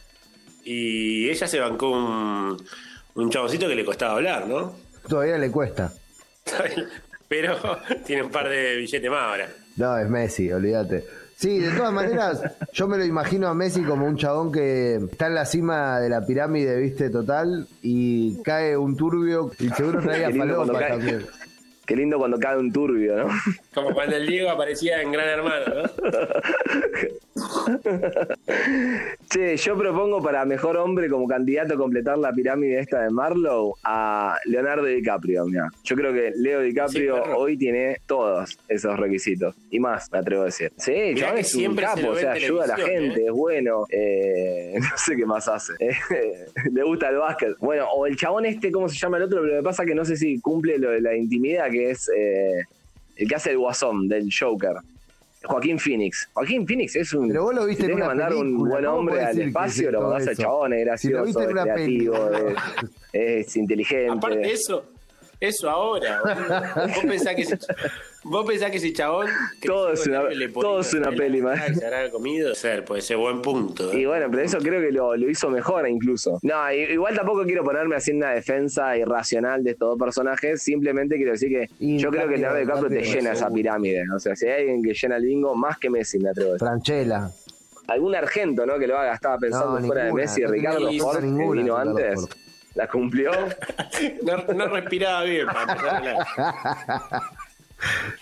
Y 0.64 1.28
ella 1.30 1.48
se 1.48 1.60
bancó 1.60 1.90
un, 1.90 2.64
un 3.16 3.30
chaboncito 3.32 3.68
que 3.68 3.76
le 3.76 3.84
costaba 3.84 4.14
hablar, 4.14 4.48
¿no? 4.48 4.76
Todavía 5.08 5.38
le 5.38 5.50
cuesta. 5.52 5.92
Pero 7.28 7.58
tiene 8.06 8.24
un 8.24 8.32
par 8.32 8.50
de 8.50 8.76
billetes 8.78 9.10
más 9.12 9.24
ahora. 9.24 9.50
No, 9.76 9.98
es 9.98 10.10
Messi, 10.10 10.52
olvídate. 10.52 11.06
Sí, 11.36 11.60
de 11.60 11.70
todas 11.78 11.94
maneras, 11.94 12.42
yo 12.74 12.88
me 12.88 12.98
lo 12.98 13.06
imagino 13.06 13.48
a 13.48 13.54
Messi 13.54 13.84
como 13.84 14.08
un 14.08 14.18
chabón 14.18 14.52
que 14.52 14.96
está 14.96 15.28
en 15.28 15.36
la 15.36 15.46
cima 15.46 16.00
de 16.00 16.10
la 16.10 16.26
pirámide, 16.26 16.76
viste, 16.80 17.12
total, 17.12 17.68
y 17.84 18.42
cae 18.42 18.76
un 18.76 18.98
turbio 18.98 19.52
y 19.60 19.70
seguro 19.70 20.02
traía 20.02 20.28
Qué 20.30 20.34
lindo 20.34 20.56
cuando 20.56 20.74
falopa 20.74 20.80
cae. 20.80 20.90
también. 20.98 21.26
Qué 21.86 21.96
lindo 21.96 22.18
cuando 22.18 22.40
cae 22.40 22.58
un 22.58 22.74
turbio, 22.74 23.16
¿no? 23.18 23.28
Como 23.74 23.94
cuando 23.94 24.16
el 24.16 24.26
Diego 24.26 24.50
aparecía 24.50 25.00
en 25.02 25.12
Gran 25.12 25.28
Hermano, 25.30 25.66
¿no? 25.76 25.84
Che, 29.30 29.58
yo 29.58 29.78
propongo 29.78 30.22
para 30.22 30.46
mejor 30.46 30.78
hombre 30.78 31.10
como 31.10 31.28
candidato 31.28 31.74
a 31.74 31.78
completar 31.78 32.18
la 32.18 32.32
pirámide 32.32 32.80
esta 32.80 33.02
de 33.02 33.10
Marlow 33.10 33.76
a 33.84 34.38
Leonardo 34.46 34.86
DiCaprio. 34.86 35.46
mirá. 35.46 35.70
Yo 35.84 35.96
creo 35.96 36.14
que 36.14 36.32
Leo 36.36 36.62
DiCaprio 36.62 37.16
Sí, 37.18 37.32
hoy 37.36 37.58
tiene 37.58 37.98
todos 38.06 38.58
esos 38.68 38.98
requisitos. 38.98 39.56
Y 39.70 39.80
más, 39.80 40.12
me 40.12 40.20
atrevo 40.20 40.44
a 40.44 40.46
decir. 40.46 40.72
Sí, 40.78 41.14
chabón 41.16 41.38
es 41.38 41.56
un 41.56 41.76
capo, 41.76 42.10
o 42.10 42.16
sea, 42.16 42.32
ayuda 42.32 42.64
a 42.64 42.68
la 42.68 42.78
gente, 42.78 43.26
es 43.26 43.32
bueno. 43.32 43.86
eh, 43.90 44.76
no 44.80 44.98
sé 44.98 45.16
qué 45.16 45.26
más 45.26 45.48
hace. 45.48 45.74
Eh, 45.80 45.96
Le 46.72 46.84
gusta 46.84 47.10
el 47.10 47.18
básquet. 47.18 47.58
Bueno, 47.60 47.88
o 47.92 48.06
el 48.06 48.16
chabón 48.16 48.46
este, 48.46 48.72
¿cómo 48.72 48.88
se 48.90 48.98
llama 48.98 49.18
el 49.18 49.24
otro? 49.24 49.42
Pero 49.42 49.56
me 49.56 49.64
pasa 49.64 49.86
que 49.86 49.96
no 49.96 50.06
sé 50.06 50.16
si 50.16 50.40
cumple 50.40 50.78
lo 50.78 50.92
de 50.92 51.02
la 51.02 51.16
intimidad, 51.16 51.70
que 51.70 51.92
es 51.92 52.10
eh, 52.16 52.62
el 53.18 53.28
que 53.28 53.36
hace 53.36 53.52
el 53.52 53.58
guasón 53.58 54.08
del 54.08 54.30
Joker. 54.38 54.76
Joaquín 55.44 55.80
Phoenix. 55.80 56.30
Joaquín 56.34 56.68
Phoenix 56.68 56.96
es 56.96 57.14
un. 57.14 57.28
Pero 57.28 57.44
vos 57.44 57.56
lo 57.56 57.66
viste 57.66 57.86
si 57.86 57.92
en 57.92 57.98
una 57.98 58.08
mandar 58.08 58.34
un 58.34 58.42
película, 58.44 58.72
buen 58.72 58.86
¿cómo 58.86 58.98
hombre 58.98 59.24
al 59.24 59.40
espacio, 59.40 59.88
es 59.88 59.94
lo 59.94 60.02
mandás 60.02 60.28
al 60.28 60.38
chabón, 60.38 60.74
es 60.74 61.02
Si 61.02 61.10
lo 61.10 61.18
gracioso, 61.20 61.26
viste 61.26 61.44
en 61.44 61.58
es 61.58 61.64
creativo, 61.64 62.32
es, 63.14 63.48
es 63.48 63.58
inteligente. 63.58 64.12
Aparte 64.18 64.38
de 64.38 64.52
eso, 64.52 64.86
eso 65.40 65.70
ahora. 65.70 66.22
boludo. 66.22 66.88
Vos 66.88 67.06
pensás 67.08 67.36
que 67.36 67.44
vos 68.24 68.46
pensás 68.46 68.72
que 68.72 68.78
ese 68.78 68.92
chabón. 68.94 69.28
que 69.62 69.68
Todo 69.68 69.92
es 69.94 70.06
una- 70.08 70.24
le 70.24 70.50
todo 70.50 70.80
es 70.82 70.94
una 70.94 71.12
peli, 71.12 71.42
man. 71.42 71.58
Se 71.76 71.86
habrá 71.86 72.10
comido. 72.10 72.54
Ser, 72.56 72.84
puede 72.86 73.02
ser 73.02 73.18
buen 73.18 73.42
punto. 73.42 73.92
¿eh? 73.92 74.00
Y 74.02 74.06
bueno, 74.06 74.28
pero 74.30 74.44
eso 74.44 74.58
creo 74.60 74.82
que 74.82 74.92
lo, 74.92 75.16
lo 75.16 75.30
hizo 75.30 75.50
mejor 75.50 75.88
incluso. 75.88 76.40
No, 76.42 76.72
igual 76.72 77.16
tampoco 77.16 77.44
quiero 77.44 77.64
ponerme 77.64 77.96
así 77.96 78.12
en 78.12 78.18
una 78.18 78.32
defensa 78.32 78.96
irracional 78.98 79.64
de 79.64 79.72
estos 79.72 79.90
dos 79.90 80.00
personajes. 80.00 80.62
Simplemente 80.62 81.16
quiero 81.16 81.32
decir 81.32 81.50
que 81.50 81.70
Y 81.80 81.98
yo 81.98 82.10
creo 82.12 82.28
que 82.28 82.38
Leonardo 82.38 82.60
DiCaprio 82.60 82.90
te 82.90 83.02
llena 83.04 83.32
esa 83.34 83.50
pirámide. 83.50 84.04
O 84.16 84.20
sea, 84.20 84.36
si 84.36 84.48
hay 84.48 84.62
alguien 84.62 84.84
que 84.84 84.94
llena 84.94 85.18
el 85.18 85.24
bingo, 85.26 85.56
más 85.56 85.78
que 85.78 85.90
Messi, 85.90 86.20
me 86.20 86.30
atrevo 86.30 86.52
a 86.52 86.54
decir. 86.54 86.68
Franchella. 86.68 87.30
Algún 87.88 88.14
argento, 88.16 88.66
¿no? 88.66 88.78
Que 88.78 88.86
lo 88.88 88.98
haga, 88.98 89.14
estaba 89.14 89.38
pensando 89.38 89.80
No, 89.80 89.86
fuera 89.88 90.04
ninguna, 90.04 90.22
de 90.24 90.28
Messi. 90.28 90.46
Ricardo 90.46 90.92
Ford, 91.00 91.24
ninguna, 91.24 91.62
vino 91.62 91.78
antes, 91.78 92.16
Ford. 92.16 92.30
la 92.76 92.88
cumplió. 92.90 93.32
No, 94.24 94.54
no 94.54 94.68
respiraba 94.68 95.24
bien 95.24 95.48
para 95.48 95.62
empezar 95.62 95.88
a 95.90 95.98
hablar. 95.98 96.18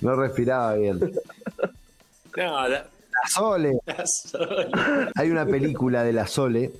No 0.01 0.15
respiraba 0.15 0.75
bien. 0.75 1.00
No, 1.00 2.67
la, 2.67 2.67
La 2.69 3.29
Sole. 3.33 3.79
la. 3.85 5.12
Hay 5.15 5.29
una 5.31 5.45
película 5.45 6.03
de 6.03 6.13
la 6.13 6.27
Sole 6.27 6.71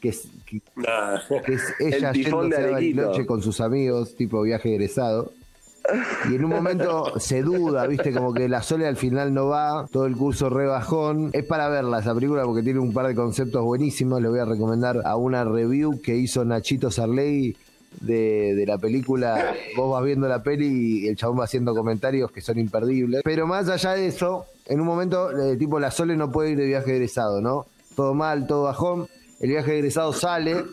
que 0.00 0.10
es, 0.10 0.28
que, 0.46 0.60
No. 0.76 1.42
que 1.44 1.54
es 1.54 1.62
ella 1.80 2.10
El 2.10 2.14
tifón 2.14 2.50
de 2.50 2.56
yéndose 2.56 2.68
a. 2.68 2.72
Bariloche 2.72 3.26
con 3.26 3.42
sus 3.42 3.60
amigos, 3.60 4.14
tipo 4.16 4.42
viaje 4.42 4.70
egresado. 4.74 5.32
Y 6.30 6.36
en 6.36 6.44
un 6.44 6.50
momento 6.52 7.18
se 7.18 7.42
duda, 7.42 7.86
viste, 7.88 8.12
como 8.12 8.32
que 8.32 8.48
la 8.48 8.62
Sole 8.62 8.86
al 8.86 8.96
final 8.96 9.34
no 9.34 9.46
va, 9.48 9.88
todo 9.90 10.06
el 10.06 10.16
curso 10.16 10.48
rebajón. 10.48 11.30
Es 11.32 11.44
para 11.44 11.68
verla 11.68 11.98
esa 11.98 12.14
película 12.14 12.44
porque 12.44 12.62
tiene 12.62 12.78
un 12.78 12.92
par 12.92 13.06
de 13.08 13.16
conceptos 13.16 13.62
buenísimos. 13.64 14.22
Le 14.22 14.28
voy 14.28 14.38
a 14.38 14.44
recomendar 14.44 15.00
a 15.04 15.16
una 15.16 15.44
review 15.44 16.00
que 16.00 16.14
hizo 16.16 16.44
Nachito 16.44 16.90
Sarley 16.92 17.56
de, 18.00 18.64
la 18.66 18.78
película. 18.78 19.54
Vos 19.76 19.92
vas 19.92 20.04
viendo 20.04 20.28
la 20.28 20.42
peli 20.42 21.04
y 21.04 21.08
el 21.08 21.16
chabón 21.16 21.40
va 21.40 21.44
haciendo 21.44 21.74
comentarios 21.74 22.30
que 22.30 22.40
son 22.40 22.58
imperdibles. 22.58 23.22
Pero 23.24 23.46
más 23.46 23.68
allá 23.68 23.92
de 23.92 24.06
eso, 24.06 24.46
en 24.66 24.80
un 24.80 24.86
momento, 24.86 25.30
eh, 25.38 25.56
tipo, 25.56 25.78
la 25.78 25.90
Sole 25.90 26.16
no 26.16 26.30
puede 26.30 26.50
ir 26.50 26.58
de 26.58 26.66
viaje 26.66 26.94
egresado, 26.96 27.40
¿no? 27.40 27.66
Todo 27.94 28.14
mal, 28.14 28.46
todo 28.46 28.64
bajón. 28.64 29.08
El 29.40 29.50
viaje 29.50 29.78
egresado 29.78 30.12
sale 30.12 30.64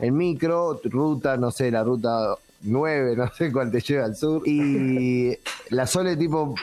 en 0.00 0.16
micro, 0.16 0.80
ruta, 0.84 1.36
no 1.36 1.50
sé, 1.50 1.70
la 1.70 1.84
ruta 1.84 2.36
9, 2.62 3.16
no 3.16 3.30
sé 3.32 3.52
cuál 3.52 3.70
te 3.70 3.80
lleva 3.80 4.06
al 4.06 4.16
sur. 4.16 4.42
Y 4.46 5.36
la 5.70 5.86
Sole, 5.86 6.16
tipo, 6.16 6.54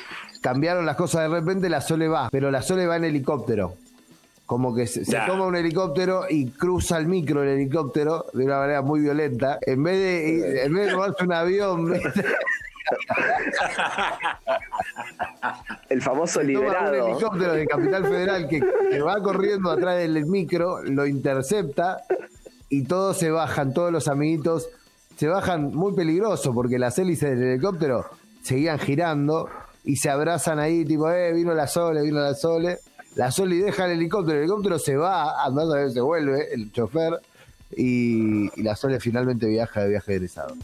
cambiaron 0.42 0.86
las 0.86 0.96
cosas 0.96 1.30
de 1.30 1.40
repente, 1.40 1.70
la 1.70 1.82
Sole 1.82 2.08
va, 2.08 2.30
pero 2.32 2.50
la 2.52 2.62
Sole 2.62 2.88
va 2.88 2.98
en 2.98 3.06
helicóptero 3.06 3.76
como 4.52 4.76
que 4.76 4.86
se, 4.86 5.06
toma 5.26 5.46
un 5.46 5.56
helicóptero 5.56 6.26
y 6.30 6.48
cruza 6.48 6.98
el 6.98 7.08
micro 7.08 7.42
el 7.42 7.48
helicóptero 7.52 8.26
de 8.34 8.44
una 8.44 8.58
manera 8.58 8.82
muy 8.82 9.00
violenta. 9.00 9.58
En 9.62 9.82
vez 9.82 9.98
de, 9.98 10.66
en 10.66 10.74
vez 10.74 10.88
de 10.88 10.92
tomarse 10.92 11.24
un 11.24 11.32
avión. 11.32 11.94
El 15.88 16.02
famoso 16.02 16.42
toma 16.42 16.44
un 16.44 16.48
liberado. 16.48 17.08
helicóptero 17.08 17.54
de 17.54 17.66
Capital 17.66 18.04
Federal 18.04 18.50
que, 18.50 18.62
que 18.90 19.02
va 19.02 19.24
corriendo 19.24 19.72
atrás 19.72 20.00
del 20.00 20.26
micro, 20.26 20.84
lo 20.84 21.08
intercepta 21.08 22.02
y 22.68 22.84
todos 22.84 23.20
se 23.20 23.32
bajan, 23.32 23.74
todos 23.74 23.94
los 23.94 24.10
amiguitos 24.10 24.68
se 25.16 25.30
bajan 25.30 25.74
muy 25.74 25.94
peligroso 25.94 26.54
porque 26.54 26.78
las 26.78 27.00
hélices 27.00 27.40
del 27.40 27.52
helicóptero 27.52 28.04
seguían 28.42 28.80
girando 28.80 29.48
y 29.86 29.96
se 29.96 30.10
abrazan 30.10 30.60
ahí, 30.60 30.84
tipo, 30.86 31.10
eh, 31.10 31.32
vino 31.34 31.54
la 31.54 31.68
Sole, 31.68 32.02
vino 32.02 32.20
la 32.20 32.34
Sole. 32.34 32.80
La 33.16 33.30
Sole 33.30 33.58
deja 33.58 33.86
el 33.86 33.92
helicóptero, 33.92 34.38
el 34.38 34.44
helicóptero 34.44 34.80
se 34.80 34.96
va, 34.96 35.44
andando 35.44 35.74
a 35.74 35.80
ver, 35.80 35.92
se 35.92 36.00
vuelve 36.00 36.54
el 36.54 36.72
chofer 36.72 37.20
y, 37.76 38.50
y 38.58 38.64
la 38.64 38.76
Sole 38.78 39.02
finalmente 39.02 39.48
viaja 39.48 39.84
de 39.84 39.90
viaje 39.90 40.16
egresado. 40.16 40.56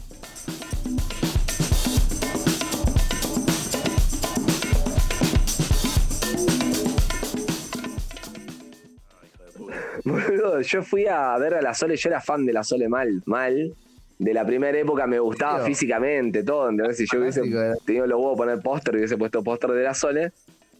Boludo, 10.04 10.62
yo 10.62 10.82
fui 10.82 11.06
a 11.06 11.36
ver 11.36 11.52
a 11.54 11.60
la 11.60 11.74
Sole, 11.74 11.96
yo 11.96 12.08
era 12.08 12.20
fan 12.22 12.46
de 12.46 12.54
la 12.54 12.64
Sole 12.64 12.88
mal, 12.88 13.20
mal. 13.26 13.74
De 14.18 14.34
la 14.34 14.44
primera 14.46 14.76
época 14.76 15.06
me 15.06 15.20
gustaba 15.20 15.64
físicamente, 15.64 16.42
todo. 16.42 16.70
¿entendés? 16.70 16.96
Si 16.96 17.04
yo 17.12 17.20
hubiese 17.20 17.42
tenido 17.84 18.06
los 18.06 18.18
huevos 18.18 18.36
poner 18.38 18.60
póster, 18.60 18.96
hubiese 18.96 19.16
puesto 19.18 19.44
póster 19.44 19.70
de 19.70 19.82
la 19.84 19.94
Sole. 19.94 20.32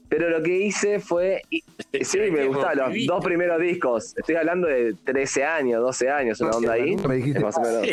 Pero 0.08 0.30
lo 0.30 0.42
que 0.42 0.56
hice 0.56 1.00
fue. 1.00 1.42
y- 1.50 1.62
sí, 2.02 2.18
me 2.30 2.46
gustaban 2.46 2.78
los 2.78 3.06
dos 3.06 3.24
primeros 3.24 3.60
discos. 3.60 4.16
Estoy 4.16 4.36
hablando 4.36 4.66
de 4.66 4.94
13 5.04 5.44
años, 5.44 5.82
12 5.82 6.10
años, 6.10 6.40
una 6.40 6.50
onda 6.52 6.72
ahí. 6.72 6.96
Me 6.96 7.16
dijiste, 7.16 7.40
más 7.40 7.56
o 7.56 7.60
menos. 7.60 7.82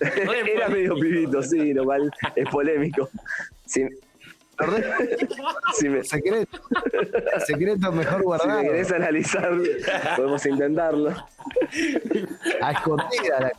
Era 0.00 0.68
medio 0.68 0.94
pibito, 0.96 1.42
sí, 1.42 1.72
lo 1.72 1.84
cual 1.84 2.10
es 2.36 2.48
polémico. 2.50 3.08
Sí, 3.66 3.84
sí 5.78 5.88
me- 5.88 6.02
secreto, 6.04 6.58
secreto 7.46 7.92
mejor 7.92 8.18
si 8.18 8.24
guardado. 8.24 8.62
me 8.62 8.68
querés 8.68 8.90
analizar, 8.92 9.52
podemos 10.16 10.44
intentarlo. 10.46 11.10
A 12.60 12.72
escondida 12.72 13.40
la 13.40 13.52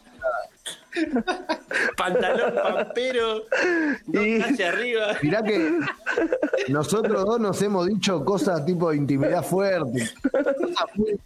Pantalón 1.97 2.53
pampero, 2.61 3.43
dos 4.07 4.25
Y- 4.25 4.41
hacia 4.41 4.69
arriba. 4.69 5.07
Mirá 5.21 5.43
que 5.43 5.79
nosotros 6.69 7.25
dos 7.25 7.39
nos 7.39 7.61
hemos 7.61 7.87
dicho 7.87 8.23
cosas 8.23 8.65
tipo 8.65 8.89
de 8.91 8.97
intimidad 8.97 9.43
fuerte. 9.43 10.09
cosas 10.31 10.85
muy- 10.95 11.19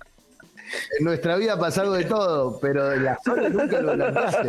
En 0.99 1.05
nuestra 1.05 1.35
vida 1.37 1.53
ha 1.53 1.59
pasado 1.59 1.93
de 1.93 2.05
todo, 2.05 2.59
pero 2.59 2.89
de 2.89 2.99
la 2.99 3.17
zona 3.23 3.49
nunca 3.49 3.81
lo 3.81 3.93
plantaste. 3.93 4.47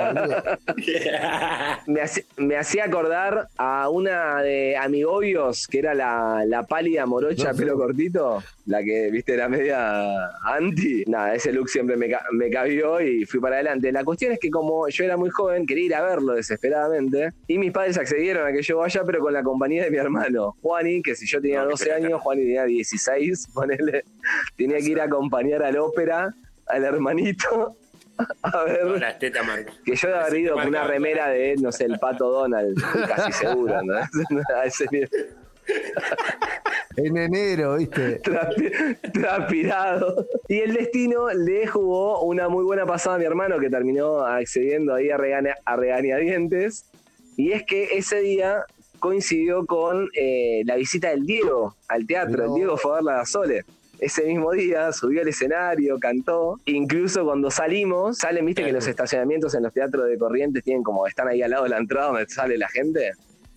Me 1.86 2.00
hacía, 2.00 2.24
me 2.36 2.56
hacía 2.56 2.84
acordar 2.84 3.48
a 3.56 3.88
una 3.88 4.42
de 4.42 4.76
Amigobios, 4.76 5.66
que 5.68 5.78
era 5.80 5.94
la, 5.94 6.44
la 6.46 6.62
pálida 6.64 7.06
morocha, 7.06 7.52
No 7.52 7.58
pelo 7.58 7.76
cortito, 7.76 8.42
la 8.66 8.82
que, 8.82 9.10
viste, 9.10 9.34
era 9.34 9.48
media 9.48 10.28
anti. 10.44 11.04
Nada, 11.06 11.34
ese 11.34 11.52
look 11.52 11.68
siempre 11.68 11.96
me, 11.96 12.08
ca- 12.10 12.24
me 12.32 12.50
cabió 12.50 13.00
y 13.00 13.24
fui 13.26 13.40
para 13.40 13.56
adelante. 13.56 13.92
La 13.92 14.04
cuestión 14.04 14.32
es 14.32 14.38
que 14.38 14.50
como 14.50 14.88
yo 14.88 15.04
era 15.04 15.16
muy 15.16 15.30
joven, 15.30 15.66
quería 15.66 15.84
ir 15.86 15.94
a 15.94 16.02
verlo 16.02 16.32
desesperadamente, 16.34 17.32
y 17.46 17.58
mis 17.58 17.72
padres 17.72 17.98
accedieron 17.98 18.46
a 18.46 18.52
que 18.52 18.62
yo 18.62 18.78
vaya, 18.78 19.02
pero 19.04 19.20
con 19.20 19.32
la 19.32 19.42
compañía 19.42 19.84
de 19.84 19.90
mi 19.90 19.98
hermano, 19.98 20.56
Juani, 20.62 21.02
que 21.02 21.14
si 21.14 21.26
yo 21.26 21.40
tenía 21.40 21.58
No, 21.60 21.64
qué 21.66 21.70
12 21.72 21.84
pirata. 21.84 22.06
años, 22.06 22.20
Juani 22.22 22.42
tenía 22.42 22.64
16, 22.64 23.48
ponele, 23.52 24.04
tenía 24.56 24.78
que 24.78 24.88
ir 24.88 25.00
a 25.00 25.04
acompañar 25.04 25.62
al 25.62 25.76
ópera, 25.78 26.13
al 26.66 26.84
hermanito, 26.84 27.76
a 28.42 28.64
ver... 28.64 29.00
Que 29.84 29.96
yo 29.96 30.08
de 30.08 30.14
haber 30.14 30.38
ido 30.38 30.54
con 30.54 30.68
una 30.68 30.84
remera 30.84 31.28
de, 31.28 31.56
no 31.56 31.72
sé, 31.72 31.84
el 31.84 31.98
pato 31.98 32.30
Donald, 32.30 32.76
casi 33.08 33.32
seguro, 33.32 33.82
¿no? 33.82 33.94
A 34.56 34.64
ese 34.64 34.86
nivel. 34.90 35.10
En 36.96 37.16
enero, 37.16 37.76
¿viste? 37.76 38.20
Trapi- 38.22 38.98
transpirado. 39.12 40.26
Y 40.48 40.60
el 40.60 40.74
destino 40.74 41.28
le 41.30 41.66
jugó 41.66 42.22
una 42.22 42.48
muy 42.48 42.64
buena 42.64 42.86
pasada 42.86 43.16
a 43.16 43.18
mi 43.18 43.24
hermano 43.24 43.58
que 43.58 43.68
terminó 43.70 44.24
accediendo 44.24 44.94
ahí 44.94 45.10
a, 45.10 45.16
regaña- 45.16 45.56
a 45.64 45.76
regañadientes. 45.76 46.84
Y 47.36 47.52
es 47.52 47.64
que 47.64 47.96
ese 47.98 48.20
día 48.20 48.64
coincidió 49.00 49.66
con 49.66 50.08
eh, 50.14 50.62
la 50.66 50.76
visita 50.76 51.08
del 51.10 51.26
Diego 51.26 51.74
al 51.88 52.06
teatro. 52.06 52.44
El. 52.44 52.54
Diego 52.54 52.76
fue 52.76 52.92
a 52.92 52.94
ver 52.96 53.04
la 53.04 53.24
Sole. 53.26 53.64
Ese 54.04 54.22
mismo 54.26 54.52
día 54.52 54.92
subió 54.92 55.22
al 55.22 55.28
escenario, 55.28 55.98
cantó. 55.98 56.60
Incluso 56.66 57.24
cuando 57.24 57.50
salimos, 57.50 58.18
salen, 58.18 58.44
viste 58.44 58.62
que 58.62 58.70
los 58.70 58.86
estacionamientos 58.86 59.54
en 59.54 59.62
los 59.62 59.72
teatros 59.72 60.06
de 60.06 60.18
Corrientes 60.18 60.62
tienen 60.62 60.82
como, 60.82 61.06
están 61.06 61.26
ahí 61.28 61.40
al 61.40 61.52
lado 61.52 61.64
de 61.64 61.70
la 61.70 61.78
entrada 61.78 62.08
donde 62.08 62.28
sale 62.28 62.58
la 62.58 62.68
gente. 62.68 63.12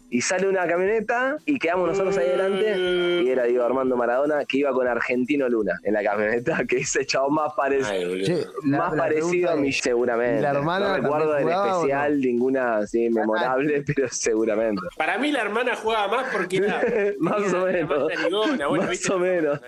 Y 0.09 0.21
sale 0.21 0.47
una 0.47 0.65
camioneta 0.67 1.35
y 1.45 1.59
quedamos 1.59 1.89
nosotros 1.89 2.17
ahí 2.17 2.29
delante. 2.29 3.23
Y 3.23 3.29
era 3.29 3.43
Diego 3.43 3.63
Armando 3.65 3.97
Maradona 3.97 4.45
que 4.45 4.57
iba 4.59 4.71
con 4.71 4.87
Argentino 4.87 5.49
Luna 5.49 5.79
en 5.83 5.93
la 5.93 6.03
camioneta, 6.03 6.63
que 6.67 6.77
ese 6.77 7.05
chavo 7.05 7.29
más. 7.29 7.51
Ay. 7.57 8.23
Che, 8.23 8.45
la- 8.65 8.77
más 8.77 8.91
la 8.93 8.97
parecido 9.03 9.49
a 9.51 9.55
mí, 9.57 9.69
es, 9.69 9.79
seguramente. 9.79 10.39
¿y 10.39 10.41
la 10.43 10.51
hermana 10.51 10.89
no 10.89 11.03
recuerdo 11.03 11.31
o 11.31 11.37
especial 11.37 12.21
ninguna 12.21 12.77
así 12.77 13.09
memorable, 13.09 13.83
pero 13.95 14.07
seguramente. 14.09 14.81
Para 14.97 15.17
mí 15.17 15.31
la 15.31 15.41
hermana 15.41 15.75
jugaba 15.75 16.07
más 16.07 16.27
porque 16.31 16.57
era 16.57 16.81
Más 17.19 17.51
o 17.53 17.65
menos. 17.65 17.89
más 17.89 18.17
narigona, 18.19 18.67
bueno, 18.67 18.83
Más 18.83 18.91
¿viste? 18.91 19.11
o 19.13 19.19
menos. 19.19 19.59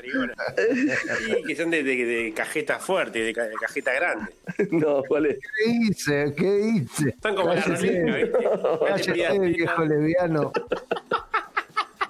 Sí, 0.58 1.44
que 1.48 1.56
son 1.56 1.70
de, 1.72 1.84
de, 1.84 2.06
de 2.06 2.34
cajeta 2.34 2.80
fuerte, 2.80 3.20
de, 3.24 3.34
ca- 3.34 3.44
de 3.44 3.56
cajeta 3.56 3.92
grande. 3.94 4.32
no, 4.72 5.04
¿cuál 5.08 5.26
es? 5.28 5.38
¿Qué 5.40 5.72
hice? 5.72 6.34
¿Qué 6.38 6.60
hice? 6.76 7.16
Son 7.22 7.36
como 7.36 7.54
la 7.54 7.62
Cállese, 7.62 8.02
rolita, 8.06 8.18
¿viste? 8.18 9.14
cállese, 9.14 9.40
viejo 9.40 9.86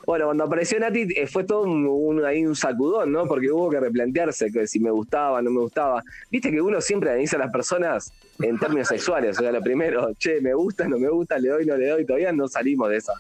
Bueno, 0.10 0.26
cuando 0.26 0.44
apareció 0.46 0.80
Nati 0.80 1.08
eh, 1.16 1.28
fue 1.28 1.44
todo 1.44 1.62
un, 1.62 2.26
ahí 2.26 2.44
un 2.44 2.56
sacudón, 2.56 3.12
¿no? 3.12 3.28
Porque 3.28 3.52
hubo 3.52 3.70
que 3.70 3.80
replantearse 3.80 4.52
que 4.52 4.66
si 4.66 4.80
me 4.80 4.90
gustaba, 4.90 5.40
no 5.44 5.52
me 5.52 5.60
gustaba. 5.60 6.04
Viste 6.32 6.50
que 6.50 6.60
uno 6.60 6.82
siempre 6.82 7.12
analiza 7.12 7.36
a 7.36 7.42
las 7.42 7.52
personas 7.52 8.12
en 8.40 8.58
términos 8.58 8.88
sexuales. 8.88 9.38
O 9.38 9.44
sea, 9.44 9.52
lo 9.52 9.62
primero, 9.62 10.12
che, 10.16 10.42
me 10.42 10.56
gusta, 10.56 10.88
no 10.88 10.98
me 10.98 11.10
gusta, 11.10 11.38
le 11.38 11.50
doy, 11.50 11.66
no 11.68 11.78
le 11.78 11.90
doy. 11.90 12.06
Todavía 12.08 12.32
no 12.32 12.48
salimos 12.48 12.90
de 12.90 12.98
esa. 12.98 13.14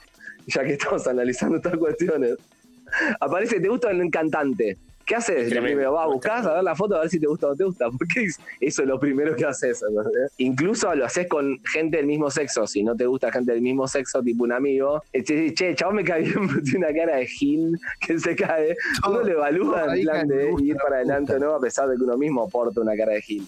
Ya 0.48 0.64
que 0.64 0.74
estamos 0.74 1.06
analizando 1.06 1.58
estas 1.58 1.78
cuestiones. 1.78 2.38
Aparece, 3.20 3.60
¿te 3.60 3.70
gusta 3.70 3.90
un 3.90 4.10
cantante? 4.10 4.80
¿Qué 5.10 5.16
haces? 5.16 5.52
Lo 5.52 5.64
primero, 5.64 5.94
vas 5.94 6.04
a 6.06 6.08
buscar 6.08 6.48
a 6.48 6.54
ver 6.54 6.64
la 6.64 6.76
foto 6.76 6.96
a 6.96 7.00
ver 7.00 7.10
si 7.10 7.20
te 7.20 7.26
gusta 7.26 7.48
o 7.48 7.50
no 7.50 7.56
te 7.56 7.64
gusta. 7.64 7.88
Porque 7.98 8.26
es- 8.26 8.40
eso 8.60 8.84
es 8.84 8.88
lo 8.88 9.00
primero 9.00 9.36
que 9.36 9.44
haces. 9.44 9.84
Incluso 10.38 10.94
lo 10.94 11.04
haces 11.06 11.28
con 11.28 11.58
gente 11.74 11.98
del 11.98 12.06
mismo 12.06 12.30
sexo. 12.30 12.68
Si 12.68 12.84
no 12.84 12.96
te 12.96 13.08
gusta 13.08 13.32
gente 13.32 13.54
del 13.54 13.62
mismo 13.64 13.88
sexo, 13.88 14.22
tipo 14.22 14.44
un 14.44 14.52
amigo, 14.52 15.02
eh, 15.12 15.24
che, 15.24 15.74
chabón 15.74 15.96
me 15.96 16.04
cae 16.04 16.22
bien, 16.22 16.34
pero 16.48 16.62
tiene 16.62 16.78
una 16.86 16.94
cara 16.96 17.16
de 17.18 17.26
gil 17.26 17.76
que 18.06 18.20
se 18.20 18.36
cae. 18.36 18.76
Uno 19.08 19.22
lo 19.22 19.28
evalúa 19.28 19.74
todo 19.78 19.84
en 19.86 19.90
ahí 19.90 20.04
plan 20.04 20.28
de 20.28 20.46
gusta, 20.52 20.66
ir 20.68 20.76
para 20.78 20.96
adelante 20.98 21.34
o 21.34 21.40
no, 21.40 21.56
a 21.56 21.60
pesar 21.60 21.90
de 21.90 21.98
que 21.98 22.04
uno 22.04 22.16
mismo 22.16 22.48
porta 22.48 22.80
una 22.80 22.96
cara 22.96 23.14
de 23.14 23.22
gil. 23.24 23.48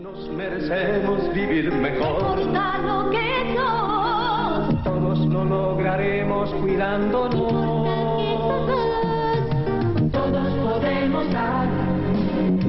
Nos 0.00 0.28
merecemos 0.30 1.32
vivir 1.34 1.70
mejor. 1.72 2.40
importa 2.40 2.78
lo 2.78 3.10
que 3.10 3.33
lo 5.94 6.00
lograremos 6.00 6.50
cuidándonos. 6.54 7.52
todos 10.10 10.48
podemos 10.62 11.32
dar, 11.32 11.68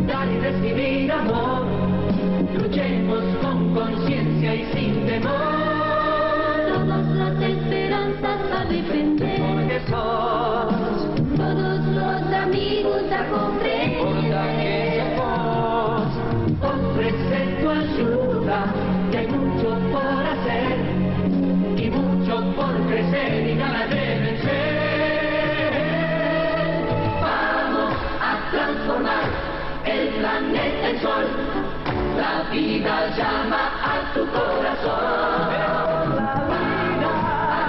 dar 0.07 0.27
y 0.27 0.39
recibir 0.39 1.11
amor. 1.11 1.65
Luchemos 2.53 3.23
con 3.41 3.73
conciencia 3.73 4.55
y 4.55 4.65
sin 4.73 5.05
temor. 5.07 5.64
La 31.05 32.49
vida 32.51 33.15
llama 33.15 33.69
a 33.79 34.11
tu 34.15 34.21
corazón. 34.25 35.51
A 37.51 37.67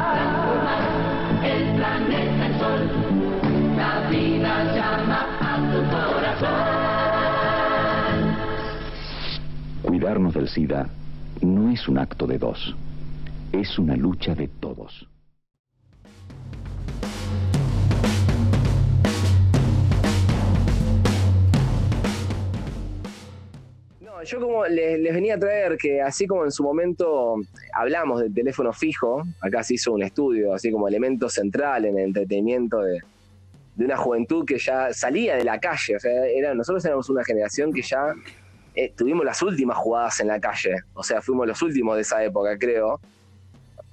el 1.44 1.76
planeta 1.76 2.46
en 2.46 2.58
sol. 2.58 2.80
La 3.76 4.08
vida 4.08 4.74
llama 4.74 5.20
a 5.38 5.56
tu 5.70 5.80
corazón. 5.90 6.76
Cuidarnos 9.82 10.32
del 10.32 10.48
SIDA 10.48 10.88
no 11.42 11.70
es 11.70 11.86
un 11.88 11.98
acto 11.98 12.26
de 12.26 12.38
dos, 12.38 12.74
es 13.52 13.78
una 13.78 13.96
lucha 13.96 14.34
de 14.34 14.48
todos. 14.48 15.06
Yo 24.26 24.40
como 24.40 24.66
les, 24.66 25.02
venía 25.02 25.34
a 25.36 25.38
traer 25.38 25.76
que 25.76 26.02
así 26.02 26.26
como 26.26 26.44
en 26.44 26.50
su 26.50 26.62
momento 26.62 27.36
hablamos 27.72 28.20
del 28.20 28.34
teléfono 28.34 28.72
fijo, 28.72 29.22
acá 29.40 29.62
se 29.62 29.74
hizo 29.74 29.92
un 29.92 30.02
estudio, 30.02 30.54
así 30.54 30.70
como 30.70 30.88
elemento 30.88 31.28
central 31.28 31.84
en 31.86 31.98
el 31.98 32.06
entretenimiento 32.06 32.80
de, 32.80 33.00
de 33.76 33.84
una 33.84 33.96
juventud 33.96 34.44
que 34.44 34.58
ya 34.58 34.92
salía 34.92 35.36
de 35.36 35.44
la 35.44 35.60
calle. 35.60 35.96
O 35.96 36.00
sea, 36.00 36.54
nosotros 36.54 36.84
éramos 36.84 37.08
una 37.10 37.24
generación 37.24 37.72
que 37.72 37.82
ya 37.82 38.14
eh, 38.74 38.92
tuvimos 38.96 39.24
las 39.24 39.40
últimas 39.42 39.76
jugadas 39.76 40.20
en 40.20 40.28
la 40.28 40.40
calle. 40.40 40.74
O 40.94 41.02
sea, 41.02 41.20
fuimos 41.20 41.46
los 41.46 41.60
últimos 41.62 41.96
de 41.96 42.02
esa 42.02 42.24
época, 42.24 42.58
creo. 42.58 43.00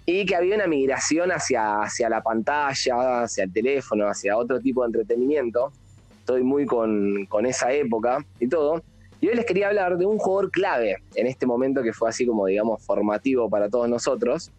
Y 0.06 0.26
que 0.26 0.36
había 0.36 0.56
una 0.56 0.68
migración 0.68 1.32
hacia, 1.32 1.82
hacia 1.82 2.10
la 2.10 2.22
pantalla, 2.22 3.24
hacia 3.24 3.44
el 3.44 3.54
teléfono, 3.54 4.08
hacia 4.08 4.38
otro 4.38 4.60
tipo 4.60 4.82
de 4.82 4.88
entretenimiento. 4.88 5.72
Estoy 6.20 6.44
muy 6.44 6.66
con, 6.66 7.26
con 7.28 7.46
esa 7.46 7.72
época 7.72 8.26
y 8.40 8.48
todo. 8.48 8.82
Y 9.24 9.30
hoy 9.30 9.36
les 9.36 9.46
quería 9.46 9.70
hablar 9.70 9.98
de 9.98 10.06
un 10.06 10.18
jugador 10.18 10.52
clave 10.52 10.98
en 11.16 11.28
este 11.28 11.46
momento 11.46 11.82
que 11.82 11.94
fue 11.94 12.10
así 12.10 12.26
como, 12.26 12.46
digamos, 12.46 12.86
formativo 12.86 13.50
para 13.50 13.70
todos 13.70 13.88
nosotros. 13.88 14.52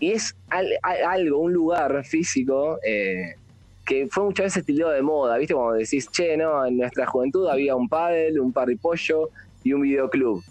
Y 0.00 0.10
es 0.10 0.34
al- 0.48 0.66
al- 0.82 1.04
algo, 1.04 1.38
un 1.38 1.52
lugar 1.52 2.04
físico 2.04 2.80
eh, 2.84 3.36
que 3.86 4.08
fue 4.10 4.24
muchas 4.24 4.46
veces 4.46 4.64
tildado 4.66 4.90
de 4.90 5.02
moda, 5.02 5.38
¿viste? 5.38 5.54
Cuando 5.54 5.74
decís, 5.74 6.08
che, 6.10 6.36
no, 6.36 6.66
en 6.66 6.78
nuestra 6.78 7.06
juventud 7.06 7.46
había 7.46 7.76
un 7.76 7.88
pádel, 7.88 8.40
un 8.40 8.52
parripollo 8.52 9.28
y 9.62 9.74
un 9.74 9.82
videoclub. 9.82 10.42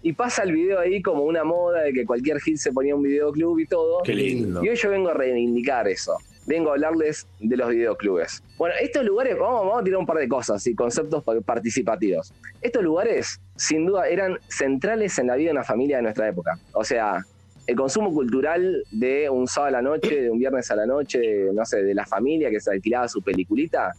Y 0.00 0.12
pasa 0.12 0.44
el 0.44 0.52
video 0.52 0.78
ahí 0.78 1.02
como 1.02 1.24
una 1.24 1.42
moda 1.42 1.82
de 1.82 1.92
que 1.92 2.06
cualquier 2.06 2.38
hit 2.38 2.58
se 2.58 2.70
ponía 2.72 2.94
un 2.94 3.02
videoclub 3.02 3.58
y 3.58 3.66
todo. 3.66 4.00
Qué 4.04 4.14
lindo. 4.14 4.62
Y 4.64 4.68
hoy 4.68 4.76
yo 4.76 4.90
vengo 4.90 5.08
a 5.08 5.14
reivindicar 5.14 5.88
eso. 5.88 6.16
Vengo 6.48 6.70
a 6.70 6.72
hablarles 6.72 7.26
de 7.40 7.56
los 7.58 7.68
videoclubes. 7.68 8.42
Bueno, 8.56 8.74
estos 8.80 9.04
lugares, 9.04 9.36
vamos, 9.38 9.60
vamos 9.66 9.80
a 9.80 9.84
tirar 9.84 10.00
un 10.00 10.06
par 10.06 10.16
de 10.16 10.26
cosas 10.28 10.66
y 10.66 10.74
conceptos 10.74 11.22
pa- 11.22 11.38
participativos. 11.42 12.32
Estos 12.62 12.82
lugares, 12.82 13.38
sin 13.54 13.84
duda, 13.84 14.08
eran 14.08 14.38
centrales 14.48 15.18
en 15.18 15.26
la 15.26 15.36
vida 15.36 15.48
de 15.48 15.52
una 15.52 15.64
familia 15.64 15.96
de 15.98 16.04
nuestra 16.04 16.26
época. 16.26 16.58
O 16.72 16.82
sea, 16.84 17.22
el 17.66 17.76
consumo 17.76 18.10
cultural 18.14 18.82
de 18.90 19.28
un 19.28 19.46
sábado 19.46 19.76
a 19.76 19.82
la 19.82 19.82
noche, 19.82 20.22
de 20.22 20.30
un 20.30 20.38
viernes 20.38 20.70
a 20.70 20.76
la 20.76 20.86
noche, 20.86 21.20
no 21.52 21.66
sé, 21.66 21.82
de 21.82 21.94
la 21.94 22.06
familia 22.06 22.48
que 22.50 22.60
se 22.60 22.70
alquilaba 22.70 23.08
su 23.08 23.20
peliculita, 23.22 23.92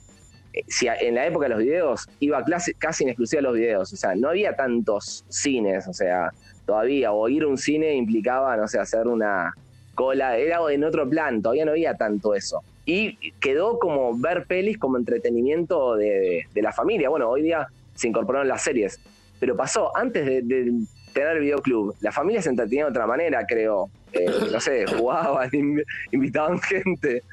eh, 0.52 0.64
si 0.68 0.88
en 0.88 1.14
la 1.14 1.28
época 1.28 1.46
de 1.46 1.50
los 1.50 1.60
videos 1.60 2.08
iba 2.20 2.44
clase- 2.44 2.74
casi 2.80 3.04
en 3.04 3.12
exclusiva 3.12 3.42
a 3.42 3.44
los 3.44 3.54
videos, 3.54 3.94
o 3.94 3.96
sea, 3.96 4.16
no 4.16 4.30
había 4.30 4.56
tantos 4.56 5.24
cines, 5.30 5.88
o 5.88 5.94
sea, 5.94 6.32
todavía, 6.66 7.12
o 7.12 7.30
ir 7.30 7.44
a 7.44 7.48
un 7.48 7.58
cine 7.60 7.94
implicaba, 7.94 8.58
no 8.58 8.68
sé, 8.68 8.80
hacer 8.80 9.08
una 9.08 9.54
cola, 10.00 10.38
era 10.38 10.60
en 10.72 10.86
otro 10.86 11.10
plan, 11.10 11.42
todavía 11.42 11.66
no 11.66 11.72
había 11.72 11.94
tanto 11.96 12.34
eso. 12.34 12.62
Y 12.86 13.18
quedó 13.42 13.78
como 13.80 14.18
ver 14.18 14.46
pelis 14.48 14.78
como 14.78 14.98
entretenimiento 14.98 15.98
de, 15.98 16.46
de 16.54 16.62
la 16.62 16.72
familia. 16.72 17.10
Bueno, 17.10 17.30
hoy 17.30 17.42
día 17.42 17.68
se 17.96 18.08
incorporaron 18.08 18.48
las 18.48 18.64
series, 18.64 18.98
pero 19.42 19.58
pasó 19.58 19.92
antes 19.98 20.26
de, 20.26 20.42
de 20.42 20.72
tener 21.14 21.36
el 21.36 21.40
videoclub. 21.42 21.96
La 22.00 22.14
familia 22.14 22.42
se 22.42 22.50
entretenía 22.50 22.86
de 22.86 22.92
otra 22.92 23.06
manera, 23.08 23.46
creo. 23.46 23.90
Eh, 24.14 24.26
no 24.54 24.60
sé, 24.62 24.86
jugaban, 24.88 25.50
inv- 25.52 25.84
invitaban 26.14 26.60
gente. 26.62 27.24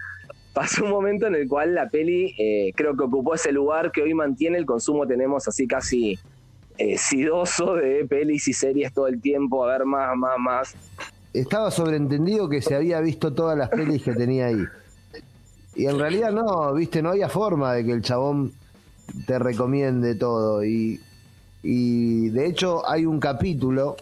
Pasó 0.52 0.84
un 0.84 0.90
momento 0.90 1.28
en 1.28 1.36
el 1.36 1.46
cual 1.46 1.72
la 1.72 1.88
peli 1.88 2.34
eh, 2.36 2.72
creo 2.74 2.96
que 2.96 3.04
ocupó 3.04 3.34
ese 3.34 3.52
lugar 3.52 3.92
que 3.92 4.02
hoy 4.02 4.12
mantiene 4.12 4.58
el 4.58 4.66
consumo. 4.66 5.06
Tenemos 5.06 5.46
así 5.46 5.68
casi 5.68 6.18
eh, 6.78 6.98
sidoso 6.98 7.76
de 7.76 8.04
pelis 8.06 8.48
y 8.48 8.52
series 8.52 8.92
todo 8.92 9.06
el 9.06 9.20
tiempo, 9.20 9.64
a 9.64 9.72
ver 9.72 9.84
más, 9.86 10.16
más, 10.16 10.38
más. 10.38 10.74
Estaba 11.40 11.70
sobreentendido 11.70 12.48
que 12.48 12.62
se 12.62 12.74
había 12.74 13.00
visto 13.00 13.32
todas 13.32 13.56
las 13.58 13.68
pelis 13.70 14.02
que 14.02 14.12
tenía 14.12 14.46
ahí. 14.46 14.64
Y 15.74 15.86
en 15.86 15.98
realidad 15.98 16.32
no, 16.32 16.72
viste, 16.74 17.02
no 17.02 17.10
había 17.10 17.28
forma 17.28 17.74
de 17.74 17.84
que 17.84 17.92
el 17.92 18.02
chabón 18.02 18.52
te 19.26 19.38
recomiende 19.38 20.14
todo. 20.14 20.64
Y, 20.64 21.00
y 21.62 22.28
de 22.30 22.46
hecho 22.46 22.88
hay 22.88 23.04
un 23.04 23.20
capítulo 23.20 23.96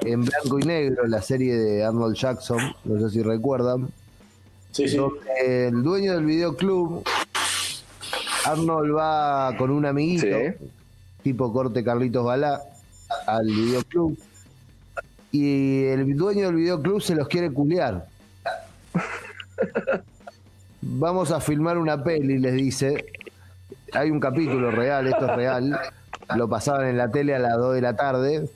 en 0.00 0.24
blanco 0.24 0.58
y 0.58 0.62
negro, 0.64 1.06
la 1.06 1.22
serie 1.22 1.56
de 1.56 1.84
Arnold 1.84 2.16
Jackson, 2.16 2.58
no 2.84 2.98
sé 3.00 3.10
si 3.10 3.22
recuerdan, 3.22 3.88
Sí, 4.72 4.88
sí. 4.88 4.96
donde 4.96 5.68
el 5.68 5.82
dueño 5.84 6.14
del 6.14 6.24
videoclub, 6.24 7.04
Arnold 8.46 8.96
va 8.96 9.54
con 9.56 9.70
un 9.70 9.86
amiguito, 9.86 10.26
Sí. 10.26 10.66
tipo 11.22 11.52
corte 11.52 11.84
Carlitos 11.84 12.24
Balá, 12.24 12.60
al 13.26 13.46
videoclub. 13.46 14.18
Y 15.32 15.84
el 15.86 16.14
dueño 16.16 16.46
del 16.46 16.56
videoclub 16.56 17.00
se 17.02 17.14
los 17.14 17.26
quiere 17.26 17.50
culear. 17.50 18.06
Vamos 20.82 21.30
a 21.30 21.40
filmar 21.40 21.78
una 21.78 22.02
peli, 22.02 22.38
les 22.38 22.52
dice. 22.54 23.06
Hay 23.94 24.10
un 24.10 24.20
capítulo 24.20 24.70
real, 24.70 25.06
esto 25.06 25.26
es 25.26 25.36
real. 25.36 25.80
Lo 26.36 26.48
pasaban 26.48 26.86
en 26.88 26.96
la 26.98 27.10
tele 27.10 27.34
a 27.34 27.38
las 27.38 27.56
2 27.56 27.74
de 27.74 27.80
la 27.80 27.96
tarde. 27.96 28.48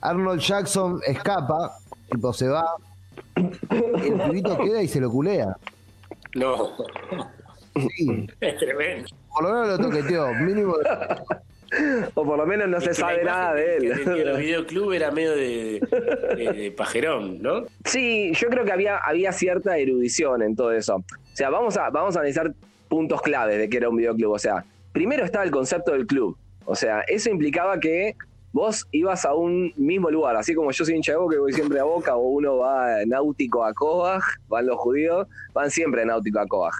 Arnold 0.00 0.40
Jackson 0.40 1.00
escapa, 1.06 1.78
tipo 2.10 2.32
se 2.32 2.48
va. 2.48 2.64
El 3.36 4.20
pibito 4.26 4.58
queda 4.58 4.82
y 4.82 4.88
se 4.88 5.00
lo 5.00 5.10
culea. 5.10 5.56
No, 6.34 6.72
Sí, 7.96 8.28
es 8.40 8.56
tremendo. 8.58 9.08
por 9.34 9.42
lo 9.44 9.52
menos 9.52 9.68
lo 9.68 9.78
toqueteó. 9.90 10.32
Mínimo. 10.34 10.74
O 12.14 12.24
por 12.24 12.38
lo 12.38 12.46
menos 12.46 12.68
no 12.68 12.78
Es 12.78 12.84
se 12.84 12.90
que 12.90 12.94
sabe 12.94 13.24
nada 13.24 13.54
de 13.54 13.78
que- 13.78 13.88
que- 13.88 14.04
que 14.04 14.24
los 14.24 14.38
él. 14.38 14.44
videoclub 14.44 14.92
era 14.92 15.10
medio 15.10 15.32
de, 15.32 15.80
de- 16.36 16.52
de 16.52 16.70
pajerón, 16.72 17.40
¿no? 17.42 17.64
Sí, 17.84 18.32
yo 18.34 18.48
creo 18.48 18.64
que 18.64 18.72
había, 18.72 18.98
había 18.98 19.32
cierta 19.32 19.76
erudición 19.78 20.42
en 20.42 20.54
todo 20.56 20.72
eso. 20.72 20.96
O 20.96 21.36
sea, 21.36 21.50
vamos 21.50 21.76
a, 21.76 21.90
vamos 21.90 22.16
a 22.16 22.20
analizar 22.20 22.52
puntos 22.88 23.20
claves 23.22 23.58
de 23.58 23.68
que 23.68 23.76
era 23.78 23.88
un 23.88 23.96
videoclub. 23.96 24.32
O 24.32 24.38
sea, 24.38 24.64
primero 24.92 25.24
estaba 25.24 25.44
el 25.44 25.50
concepto 25.50 25.92
del 25.92 26.06
club. 26.06 26.36
O 26.64 26.74
sea, 26.74 27.00
eso 27.02 27.28
implicaba 27.30 27.78
que 27.80 28.14
vos 28.52 28.86
ibas 28.92 29.24
a 29.24 29.34
un 29.34 29.72
mismo 29.76 30.08
lugar, 30.10 30.36
así 30.36 30.54
como 30.54 30.70
yo 30.70 30.84
soy 30.84 30.94
hincha 30.94 31.10
de 31.12 31.18
Boca 31.18 31.34
y 31.34 31.38
voy 31.40 31.52
siempre 31.52 31.80
a 31.80 31.84
Boca, 31.84 32.14
o 32.14 32.28
uno 32.28 32.58
va 32.58 33.04
náutico 33.04 33.64
a 33.64 33.74
Cobaj, 33.74 34.22
van 34.46 34.66
los 34.66 34.76
judíos, 34.78 35.26
van 35.52 35.70
siempre 35.72 36.02
a 36.02 36.04
náutico 36.04 36.38
a 36.38 36.46
Cobaj. 36.46 36.74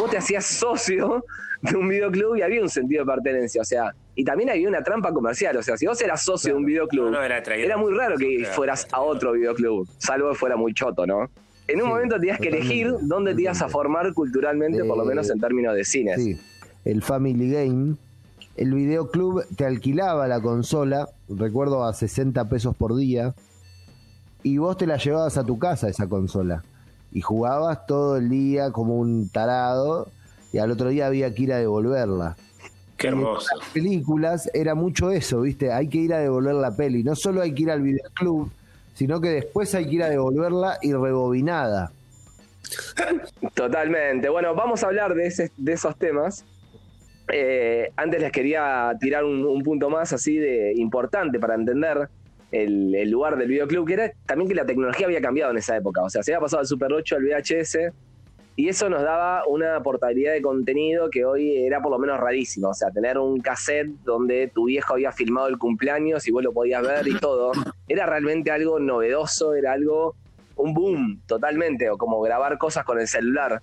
Vos 0.00 0.10
te 0.10 0.18
hacías 0.18 0.44
socio 0.44 1.24
de 1.62 1.76
un 1.76 1.88
videoclub 1.88 2.36
y 2.36 2.42
había 2.42 2.60
un 2.60 2.68
sentido 2.68 3.04
de 3.04 3.12
pertenencia, 3.12 3.62
o 3.62 3.64
sea, 3.64 3.94
y 4.14 4.24
también 4.24 4.50
había 4.50 4.68
una 4.68 4.82
trampa 4.82 5.12
comercial, 5.12 5.56
o 5.56 5.62
sea, 5.62 5.76
si 5.76 5.86
vos 5.86 6.00
eras 6.00 6.22
socio 6.22 6.52
de 6.52 6.58
un 6.58 6.64
videoclub, 6.64 7.04
No, 7.06 7.10
no, 7.12 7.22
era 7.22 7.42
traído. 7.42 7.66
era 7.66 7.76
muy 7.76 7.92
raro 7.94 8.16
que 8.18 8.38
Claro. 8.38 8.54
fueras 8.54 8.86
a 8.92 9.00
otro 9.00 9.32
videoclub, 9.32 9.88
salvo 9.98 10.30
que 10.30 10.34
fuera 10.36 10.56
muy 10.56 10.74
choto, 10.74 11.06
¿no? 11.06 11.30
En 11.68 11.76
un 11.80 11.86
Sí, 11.86 11.88
momento 11.88 12.16
tenías 12.16 12.38
que 12.40 12.48
elegir 12.48 12.92
dónde 13.02 13.34
te 13.34 13.42
ibas 13.42 13.62
a 13.62 13.68
formar 13.68 14.12
culturalmente, 14.12 14.82
por 14.84 14.96
lo 14.96 15.04
Eh, 15.04 15.08
menos 15.08 15.30
en 15.30 15.38
términos 15.40 15.74
de 15.76 15.84
cines. 15.84 16.22
Sí, 16.22 16.36
el 16.84 17.00
Family 17.02 17.50
Game. 17.50 17.96
El 18.56 18.74
videoclub 18.74 19.44
te 19.56 19.64
alquilaba 19.64 20.26
la 20.26 20.40
consola, 20.40 21.08
recuerdo 21.28 21.84
a 21.84 21.94
60 21.94 22.48
pesos 22.48 22.74
por 22.76 22.96
día, 22.96 23.34
y 24.42 24.58
vos 24.58 24.76
te 24.76 24.86
la 24.86 24.96
llevabas 24.96 25.38
a 25.38 25.44
tu 25.44 25.58
casa 25.58 25.88
esa 25.88 26.08
consola. 26.08 26.64
Y 27.12 27.20
jugabas 27.20 27.86
todo 27.86 28.16
el 28.16 28.28
día 28.28 28.70
como 28.72 28.98
un 28.98 29.28
tarado, 29.30 30.08
y 30.52 30.58
al 30.58 30.70
otro 30.72 30.88
día 30.88 31.06
había 31.06 31.32
que 31.34 31.42
ir 31.44 31.52
a 31.52 31.58
devolverla. 31.58 32.36
Qué 33.00 33.08
hermoso. 33.08 33.48
Las 33.58 33.68
películas 33.70 34.50
era 34.52 34.74
mucho 34.74 35.10
eso, 35.10 35.40
¿viste? 35.40 35.72
Hay 35.72 35.88
que 35.88 35.98
ir 35.98 36.12
a 36.14 36.18
devolver 36.18 36.54
la 36.54 36.76
peli. 36.76 37.02
No 37.02 37.16
solo 37.16 37.40
hay 37.42 37.52
que 37.54 37.62
ir 37.62 37.70
al 37.70 37.80
videoclub, 37.82 38.50
sino 38.94 39.20
que 39.20 39.30
después 39.30 39.74
hay 39.74 39.86
que 39.88 39.94
ir 39.96 40.02
a 40.02 40.08
devolverla 40.10 40.78
y 40.82 40.92
rebobinada. 40.92 41.90
Totalmente. 43.54 44.28
Bueno, 44.28 44.54
vamos 44.54 44.82
a 44.84 44.88
hablar 44.88 45.14
de, 45.14 45.26
ese- 45.26 45.50
de 45.56 45.72
esos 45.72 45.96
temas. 45.96 46.44
Eh, 47.32 47.90
antes 47.96 48.20
les 48.20 48.32
quería 48.32 48.92
tirar 49.00 49.24
un, 49.24 49.44
un 49.44 49.62
punto 49.62 49.88
más 49.88 50.12
así 50.12 50.36
de 50.36 50.72
importante 50.76 51.38
para 51.38 51.54
entender 51.54 52.08
el, 52.50 52.94
el 52.94 53.10
lugar 53.10 53.36
del 53.38 53.48
videoclub, 53.48 53.86
que 53.86 53.94
era 53.94 54.12
también 54.26 54.48
que 54.48 54.54
la 54.54 54.66
tecnología 54.66 55.06
había 55.06 55.20
cambiado 55.20 55.52
en 55.52 55.58
esa 55.58 55.76
época. 55.76 56.02
O 56.02 56.10
sea, 56.10 56.22
se 56.22 56.32
había 56.34 56.40
pasado 56.42 56.60
del 56.60 56.66
Super 56.68 56.92
8 56.92 57.16
al 57.16 57.22
VHS 57.24 57.78
y 58.60 58.68
eso 58.68 58.90
nos 58.90 59.02
daba 59.02 59.46
una 59.46 59.82
portabilidad 59.82 60.34
de 60.34 60.42
contenido 60.42 61.08
que 61.08 61.24
hoy 61.24 61.64
era 61.64 61.80
por 61.80 61.92
lo 61.92 61.98
menos 61.98 62.20
rarísima. 62.20 62.68
O 62.68 62.74
sea, 62.74 62.90
tener 62.90 63.16
un 63.16 63.40
cassette 63.40 63.88
donde 64.04 64.48
tu 64.48 64.66
viejo 64.66 64.92
había 64.92 65.12
filmado 65.12 65.48
el 65.48 65.56
cumpleaños 65.56 66.28
y 66.28 66.30
vos 66.30 66.44
lo 66.44 66.52
podías 66.52 66.82
ver 66.82 67.08
y 67.08 67.18
todo, 67.18 67.52
era 67.88 68.04
realmente 68.04 68.50
algo 68.50 68.78
novedoso, 68.78 69.54
era 69.54 69.72
algo, 69.72 70.14
un 70.56 70.74
boom 70.74 71.22
totalmente, 71.26 71.88
o 71.88 71.96
como 71.96 72.20
grabar 72.20 72.58
cosas 72.58 72.84
con 72.84 73.00
el 73.00 73.08
celular. 73.08 73.62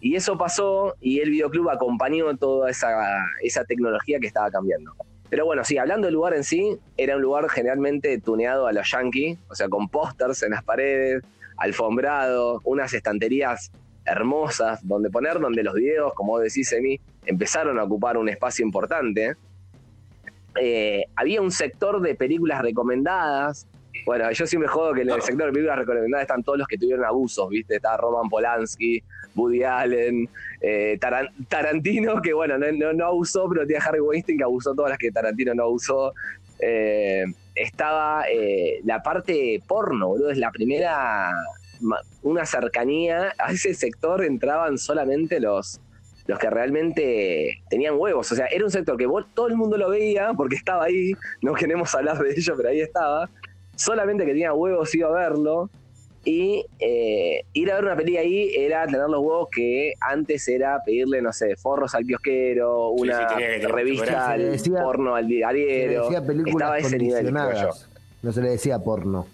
Y 0.00 0.14
eso 0.14 0.38
pasó 0.38 0.94
y 1.00 1.18
el 1.18 1.30
videoclub 1.30 1.68
acompañó 1.68 2.36
toda 2.36 2.70
esa, 2.70 3.26
esa 3.42 3.64
tecnología 3.64 4.20
que 4.20 4.28
estaba 4.28 4.48
cambiando. 4.52 4.92
Pero 5.28 5.44
bueno, 5.44 5.64
sí, 5.64 5.76
hablando 5.76 6.06
del 6.06 6.14
lugar 6.14 6.34
en 6.34 6.44
sí, 6.44 6.78
era 6.96 7.16
un 7.16 7.22
lugar 7.22 7.48
generalmente 7.48 8.20
tuneado 8.20 8.68
a 8.68 8.72
los 8.72 8.88
yankees, 8.92 9.40
o 9.50 9.56
sea, 9.56 9.68
con 9.68 9.88
pósters 9.88 10.44
en 10.44 10.52
las 10.52 10.62
paredes, 10.62 11.24
alfombrado, 11.56 12.60
unas 12.62 12.94
estanterías 12.94 13.72
hermosas 14.06 14.86
donde 14.86 15.10
poner, 15.10 15.38
donde 15.40 15.62
los 15.62 15.74
videos, 15.74 16.14
como 16.14 16.38
decís, 16.38 16.72
Emi, 16.72 17.00
empezaron 17.24 17.78
a 17.78 17.84
ocupar 17.84 18.16
un 18.16 18.28
espacio 18.28 18.64
importante. 18.64 19.34
Eh, 20.60 21.04
había 21.16 21.42
un 21.42 21.50
sector 21.50 22.00
de 22.00 22.14
películas 22.14 22.62
recomendadas, 22.62 23.66
Bueno, 24.04 24.30
yo 24.30 24.46
siempre 24.46 24.68
jodo 24.68 24.92
que 24.94 25.02
en 25.02 25.10
el 25.10 25.20
sector 25.22 25.46
de 25.46 25.52
películas 25.52 25.78
recomendadas 25.78 26.22
están 26.22 26.42
todos 26.42 26.58
los 26.58 26.68
que 26.68 26.78
tuvieron 26.78 27.04
abusos, 27.04 27.48
¿viste? 27.48 27.76
Está 27.76 27.96
Roman 27.96 28.28
Polanski, 28.28 29.02
Woody 29.34 29.64
Allen, 29.64 30.28
eh, 30.60 30.96
Taran- 31.00 31.30
Tarantino, 31.48 32.20
que 32.22 32.32
bueno, 32.32 32.56
no, 32.58 32.70
no, 32.72 32.92
no 32.92 33.06
abusó, 33.06 33.48
pero 33.48 33.66
tiene 33.66 33.82
Harry 33.86 34.00
Weinstein 34.00 34.38
que 34.38 34.44
abusó 34.44 34.74
todas 34.74 34.90
las 34.90 34.98
que 34.98 35.10
Tarantino 35.10 35.54
no 35.54 35.64
abusó. 35.64 36.12
Eh, 36.60 37.24
estaba 37.54 38.24
la 38.84 39.02
parte 39.02 39.60
porno, 39.66 40.08
boludo, 40.08 40.30
es 40.30 40.38
la 40.38 40.50
primera, 40.50 41.32
una 42.22 42.44
cercanía, 42.46 43.32
a 43.38 43.52
ese 43.52 43.74
sector 43.74 44.24
entraban 44.24 44.78
solamente 44.78 45.40
los, 45.40 45.80
los 46.26 46.38
que 46.38 46.50
realmente 46.50 47.62
tenían 47.70 47.94
huevos, 47.96 48.30
o 48.32 48.34
sea, 48.34 48.46
era 48.46 48.64
un 48.64 48.70
sector 48.70 48.96
que 48.96 49.06
vos- 49.06 49.26
todo 49.34 49.46
el 49.48 49.56
mundo 49.56 49.76
lo 49.76 49.88
veía 49.90 50.32
porque 50.36 50.56
estaba 50.56 50.84
ahí, 50.84 51.12
no 51.42 51.54
queremos 51.54 51.94
hablar 51.94 52.18
de 52.18 52.30
ello, 52.36 52.54
pero 52.56 52.68
ahí 52.70 52.80
estaba, 52.80 53.28
solamente 53.76 54.24
que 54.24 54.32
tenía 54.32 54.52
huevos 54.52 54.94
iba 54.94 55.08
a 55.08 55.12
verlo, 55.12 55.70
y 56.28 56.66
eh, 56.80 57.44
ir 57.52 57.70
a 57.70 57.76
ver 57.76 57.84
una 57.84 57.94
peli 57.96 58.16
ahí 58.16 58.50
era 58.56 58.84
tener 58.86 59.08
los 59.08 59.20
huevos 59.20 59.48
que 59.48 59.92
antes 60.00 60.48
era 60.48 60.82
pedirle, 60.84 61.22
no 61.22 61.32
sé, 61.32 61.54
forros 61.54 61.94
al 61.94 62.04
kiosquero, 62.04 62.88
una 62.88 63.28
sí, 63.28 63.34
revista 63.68 64.30
al 64.32 64.58
porno 64.82 65.14
al 65.14 65.24
Se 65.26 65.28
le 65.30 65.36
diario. 65.36 66.02
decía 66.02 66.26
películas 66.26 66.54
Estaba 66.56 66.74
a 66.74 66.78
ese 66.78 66.98
nivel. 66.98 67.32
No 68.22 68.32
se 68.32 68.42
le 68.42 68.48
decía 68.50 68.80
porno. 68.80 69.28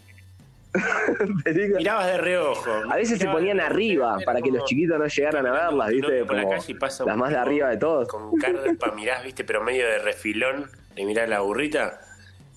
Mirabas 1.79 2.07
de 2.07 2.19
reojo. 2.19 2.71
A 2.91 2.97
veces 2.97 3.19
se 3.19 3.27
ponían 3.27 3.61
arriba 3.61 4.19
para 4.25 4.41
que 4.41 4.51
los 4.51 4.65
chiquitos 4.65 4.99
no 4.99 5.07
llegaran 5.07 5.47
a 5.47 5.53
verlas, 5.53 5.91
¿viste? 5.91 6.25
por 6.25 6.37
la 6.37 6.49
calle 6.49 6.75
pasa 6.75 7.05
las 7.05 7.17
más 7.17 7.31
de 7.31 7.37
arriba 7.37 7.69
de 7.71 7.77
todos. 7.77 8.09
Con 8.09 8.37
carpa 8.39 8.93
mirás, 8.93 9.25
viste, 9.25 9.45
pero 9.45 9.63
medio 9.63 9.87
de 9.87 9.99
refilón 9.99 10.71
de 10.95 11.05
mirar 11.05 11.29
la 11.29 11.41
burrita. 11.41 12.01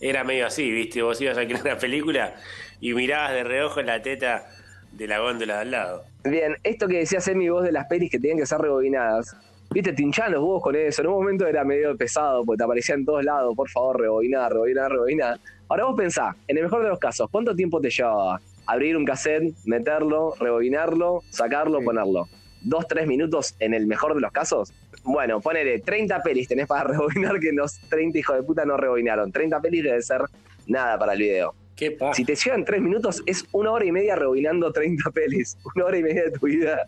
Era 0.01 0.23
medio 0.23 0.45
así, 0.45 0.69
viste, 0.71 1.01
vos 1.01 1.19
ibas 1.21 1.37
a 1.37 1.45
crear 1.45 1.61
una 1.61 1.77
película 1.77 2.35
y 2.81 2.93
mirabas 2.93 3.31
de 3.31 3.43
reojo 3.43 3.81
la 3.81 4.01
teta 4.01 4.47
de 4.91 5.07
la 5.07 5.19
góndola 5.19 5.55
de 5.55 5.61
al 5.61 5.71
lado. 5.71 6.03
Bien, 6.23 6.57
esto 6.63 6.87
que 6.87 6.99
decía 6.99 7.19
mi 7.33 7.49
voz 7.49 7.63
de 7.63 7.71
las 7.71 7.87
pelis 7.87 8.09
que 8.09 8.19
tenían 8.19 8.37
que 8.37 8.45
ser 8.45 8.59
rebobinadas, 8.59 9.35
viste, 9.69 9.93
te 9.93 10.01
hinchaban 10.01 10.33
los 10.33 10.41
huevos 10.41 10.63
con 10.63 10.75
eso. 10.75 11.01
En 11.01 11.07
un 11.07 11.13
momento 11.15 11.47
era 11.47 11.63
medio 11.63 11.95
pesado 11.97 12.43
porque 12.43 12.57
te 12.57 12.63
aparecía 12.63 12.95
en 12.95 13.05
todos 13.05 13.23
lados, 13.23 13.53
por 13.55 13.69
favor, 13.69 13.99
rebobinar, 13.99 14.51
rebobinar, 14.51 14.91
rebobinar. 14.91 15.39
Ahora 15.67 15.85
vos 15.85 15.95
pensá, 15.97 16.35
en 16.47 16.57
el 16.57 16.63
mejor 16.63 16.83
de 16.83 16.89
los 16.89 16.99
casos, 16.99 17.27
¿cuánto 17.31 17.55
tiempo 17.55 17.81
te 17.81 17.89
llevaba 17.89 18.39
abrir 18.67 18.95
un 18.97 19.05
cassette, 19.05 19.53
meterlo, 19.65 20.33
rebobinarlo, 20.39 21.21
sacarlo, 21.29 21.79
Sí. 21.79 21.85
ponerlo? 21.85 22.27
¿Dos, 22.61 22.87
tres 22.87 23.07
minutos 23.07 23.55
en 23.59 23.73
el 23.73 23.85
mejor 23.87 24.15
de 24.15 24.21
los 24.21 24.31
casos? 24.31 24.73
Bueno, 25.03 25.39
ponele 25.39 25.79
30 25.79 26.21
pelis 26.23 26.47
tenés 26.47 26.67
para 26.67 26.83
rebobinar 26.91 27.39
que 27.39 27.51
los 27.51 27.79
30 27.89 28.17
hijos 28.17 28.35
de 28.37 28.43
puta 28.43 28.65
no 28.65 28.75
rebobinaron. 28.77 29.31
30 29.31 29.59
pelis 29.61 29.83
debe 29.83 30.01
ser 30.01 30.21
nada 30.67 30.97
para 30.97 31.13
el 31.13 31.19
video. 31.19 31.53
¿Qué 31.75 31.91
pasa? 31.91 32.13
Si 32.13 32.23
te 32.25 32.35
llevan 32.35 32.63
tres 32.63 32.81
minutos, 32.81 33.21
es 33.25 33.45
una 33.51 33.71
hora 33.71 33.85
y 33.85 33.91
media 33.91 34.15
rebobinando 34.15 34.71
30 34.71 35.11
pelis. 35.11 35.57
Una 35.75 35.85
hora 35.85 35.97
y 35.97 36.03
media 36.03 36.23
de 36.23 36.31
tu 36.31 36.45
vida 36.45 36.85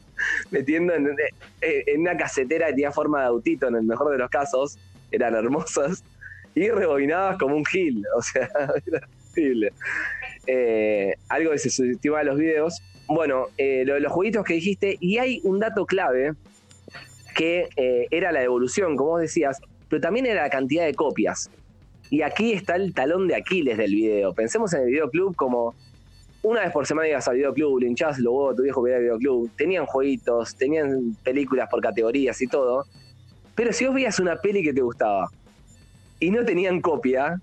metiendo 0.49 0.93
en, 0.93 1.09
eh, 1.61 1.83
en 1.87 2.01
una 2.01 2.15
casetera 2.15 2.67
que 2.67 2.73
tenía 2.73 2.91
forma 2.91 3.19
de 3.21 3.27
autito, 3.27 3.67
en 3.67 3.75
el 3.75 3.83
mejor 3.83 4.11
de 4.11 4.17
los 4.17 4.29
casos. 4.29 4.79
Eran 5.11 5.35
hermosas. 5.35 6.03
Y 6.57 6.71
rebobinabas 6.71 7.37
como 7.37 7.55
un 7.55 7.63
gil. 7.65 8.03
O 8.15 8.21
sea, 8.21 8.49
era 8.85 9.07
terrible. 9.33 9.73
Eh, 10.47 11.13
algo 11.29 11.51
que 11.51 11.59
se 11.59 11.69
subestima 11.69 12.19
de 12.19 12.25
los 12.25 12.37
videos. 12.37 12.81
Bueno, 13.07 13.45
eh, 13.59 13.83
lo 13.85 13.93
de 13.93 13.99
los 13.99 14.11
jueguitos 14.11 14.43
que 14.43 14.55
dijiste. 14.55 14.97
Y 14.99 15.19
hay 15.19 15.39
un 15.43 15.59
dato 15.59 15.85
clave 15.85 16.33
que 17.35 17.69
eh, 17.75 18.07
era 18.09 18.31
la 18.31 18.39
devolución, 18.39 18.95
como 18.95 19.11
vos 19.11 19.21
decías, 19.21 19.61
pero 19.87 20.01
también 20.01 20.25
era 20.25 20.41
la 20.41 20.49
cantidad 20.49 20.83
de 20.85 20.95
copias. 20.95 21.51
Y 22.09 22.23
aquí 22.23 22.53
está 22.53 22.75
el 22.75 22.91
talón 22.91 23.27
de 23.27 23.35
Aquiles 23.35 23.77
del 23.77 23.93
video. 23.93 24.33
Pensemos 24.33 24.73
en 24.73 24.81
el 24.81 24.87
videoclub 24.87 25.35
como 25.35 25.75
una 26.41 26.61
vez 26.61 26.71
por 26.71 26.87
semana 26.87 27.07
ibas 27.07 27.27
al 27.27 27.35
videoclub, 27.35 27.81
los 27.81 28.19
huevos 28.19 28.53
a 28.53 28.55
tu 28.55 28.63
viejo 28.63 28.83
que 28.83 28.89
iba 28.89 28.97
al 28.97 29.03
videoclub. 29.03 29.51
Tenían 29.55 29.85
jueguitos, 29.85 30.55
tenían 30.55 31.15
películas 31.23 31.69
por 31.69 31.81
categorías 31.81 32.41
y 32.41 32.47
todo. 32.47 32.85
Pero 33.53 33.71
si 33.73 33.85
vos 33.85 33.93
veías 33.93 34.19
una 34.19 34.37
peli 34.37 34.63
que 34.63 34.73
te 34.73 34.81
gustaba 34.81 35.29
y 36.19 36.31
no 36.31 36.43
tenían 36.45 36.81
copia, 36.81 37.39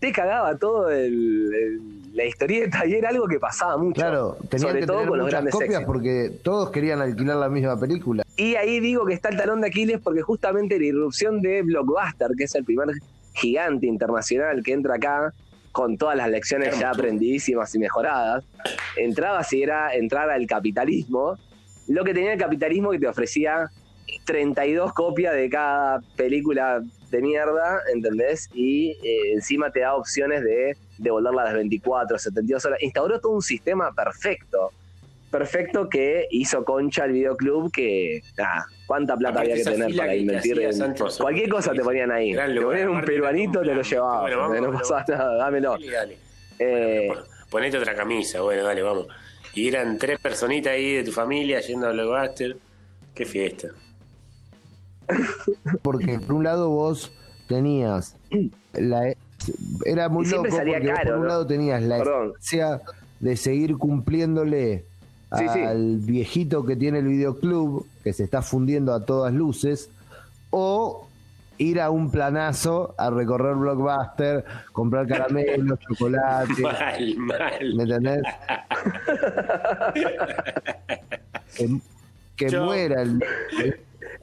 te 0.00 0.12
cagaba 0.12 0.56
todo 0.56 0.90
el- 0.90 1.52
el- 1.54 1.80
la 2.16 2.24
historieta 2.24 2.86
y 2.86 2.94
era 2.94 3.08
algo 3.08 3.26
que 3.26 3.40
pasaba 3.40 3.76
mucho. 3.76 3.94
Claro, 4.00 4.36
tenían 4.48 4.68
sobre 4.68 4.80
que 4.80 4.86
todo 4.86 4.96
tener 4.98 5.08
con 5.08 5.18
los 5.18 5.24
muchas 5.26 5.40
grandes 5.40 5.54
copias 5.54 5.84
porque 5.84 6.30
todos 6.42 6.70
querían 6.70 7.00
alquilar 7.00 7.36
la 7.38 7.48
misma 7.48 7.78
película. 7.78 8.22
Y 8.36 8.54
ahí 8.54 8.78
digo 8.80 9.04
que 9.04 9.14
está 9.14 9.30
el 9.30 9.36
talón 9.36 9.60
de 9.60 9.68
Aquiles 9.68 10.00
porque 10.02 10.22
justamente 10.22 10.78
la 10.78 10.84
irrupción 10.86 11.40
de 11.42 11.62
Blockbuster, 11.62 12.28
que 12.36 12.44
es 12.44 12.54
el 12.54 12.64
primer 12.64 12.88
gigante 13.32 13.86
internacional 13.86 14.62
que 14.62 14.72
entra 14.72 14.94
acá 14.94 15.32
con 15.72 15.96
todas 15.96 16.16
las 16.16 16.28
lecciones 16.30 16.78
ya 16.78 16.90
aprendidísimas 16.90 17.74
y 17.74 17.80
mejoradas, 17.80 18.44
entraba 18.96 19.42
si 19.42 19.60
era 19.62 19.92
entrar 19.92 20.30
al 20.30 20.46
capitalismo, 20.46 21.36
lo 21.88 22.04
que 22.04 22.14
tenía 22.14 22.32
el 22.34 22.38
capitalismo 22.38 22.92
que 22.92 23.00
te 23.00 23.08
ofrecía 23.08 23.68
32 24.24 24.92
copias 24.92 25.34
de 25.34 25.48
cada 25.50 26.00
película 26.16 26.80
de 27.10 27.20
mierda, 27.22 27.80
¿entendés? 27.92 28.48
Y 28.54 28.92
eh, 29.02 29.32
encima 29.34 29.70
te 29.70 29.80
da 29.80 29.94
opciones 29.94 30.42
de 30.42 30.76
devolverla 30.98 31.42
a 31.42 31.44
las 31.46 31.54
24, 31.54 32.18
72 32.18 32.64
horas. 32.64 32.82
Instauró 32.82 33.20
todo 33.20 33.32
un 33.32 33.42
sistema 33.42 33.92
perfecto 33.92 34.70
perfecto 35.30 35.88
que 35.88 36.28
hizo 36.30 36.64
concha 36.64 37.06
el 37.06 37.12
videoclub 37.12 37.72
que 37.72 38.22
nada, 38.38 38.66
cuánta 38.86 39.16
plata 39.16 39.40
Aparte, 39.40 39.50
había 39.54 39.64
que 39.64 39.70
tener 39.72 39.96
para 39.96 40.12
que- 40.12 40.18
invertir 40.18 40.60
en 40.60 40.94
cualquier 41.18 41.48
cosa 41.48 41.72
te 41.72 41.80
ponían 41.82 42.12
ahí 42.12 42.32
Gran 42.34 42.50
te 42.50 42.54
lugar, 42.54 42.68
ponían 42.78 42.88
un 42.90 43.04
peruanito 43.04 43.60
te 43.62 43.74
lo 43.74 43.82
llevabas 43.82 44.20
Bueno, 44.20 44.38
vamos, 44.38 44.60
no 44.60 44.72
pasaba 44.72 45.04
nada 45.08 45.34
dámelo 45.34 45.70
Dale, 45.72 45.90
dale. 45.90 46.18
Eh, 46.60 47.08
Pon- 47.08 47.24
Ponete 47.50 47.78
otra 47.78 47.96
camisa, 47.96 48.42
bueno, 48.42 48.62
dale, 48.62 48.82
vamos. 48.82 49.08
Y 49.54 49.66
eran 49.66 49.98
tres 49.98 50.20
personitas 50.20 50.72
ahí 50.72 50.94
de 50.98 51.02
tu 51.04 51.10
familia 51.10 51.58
yendo 51.60 51.88
a 51.88 51.92
Blockbuster. 51.92 52.56
Qué 53.12 53.24
fiesta. 53.24 53.68
Porque 55.82 56.18
por 56.18 56.32
un 56.36 56.44
lado 56.44 56.70
vos 56.70 57.12
tenías 57.48 58.16
la 58.72 59.12
era 59.84 60.08
muy 60.08 60.24
loco 60.26 60.44
porque 60.50 60.80
caro, 60.86 61.02
por 61.04 61.14
un 61.16 61.20
¿no? 61.22 61.28
lado 61.28 61.46
tenías 61.46 61.82
la 61.82 61.98
esencia 61.98 62.80
de 63.20 63.36
seguir 63.36 63.76
cumpliéndole 63.76 64.84
Sí, 65.36 65.44
sí. 65.52 65.58
al 65.60 65.96
viejito 65.98 66.64
que 66.64 66.76
tiene 66.76 67.00
el 67.00 67.08
videoclub 67.08 67.84
que 68.04 68.12
se 68.12 68.22
está 68.22 68.40
fundiendo 68.40 68.94
a 68.94 69.04
todas 69.04 69.34
luces 69.34 69.90
o 70.50 71.08
ir 71.58 71.80
a 71.80 71.90
un 71.90 72.08
planazo 72.10 72.94
a 72.98 73.10
recorrer 73.10 73.56
Blockbuster, 73.56 74.44
comprar 74.72 75.08
caramelos, 75.08 75.78
chocolate, 75.88 76.62
Mal, 76.62 77.16
mal. 77.16 77.74
¿me 77.74 77.82
entendés? 77.82 78.22
que 81.56 81.68
que 82.36 82.48
Yo- 82.48 82.64
muera 82.64 83.02
el, 83.02 83.20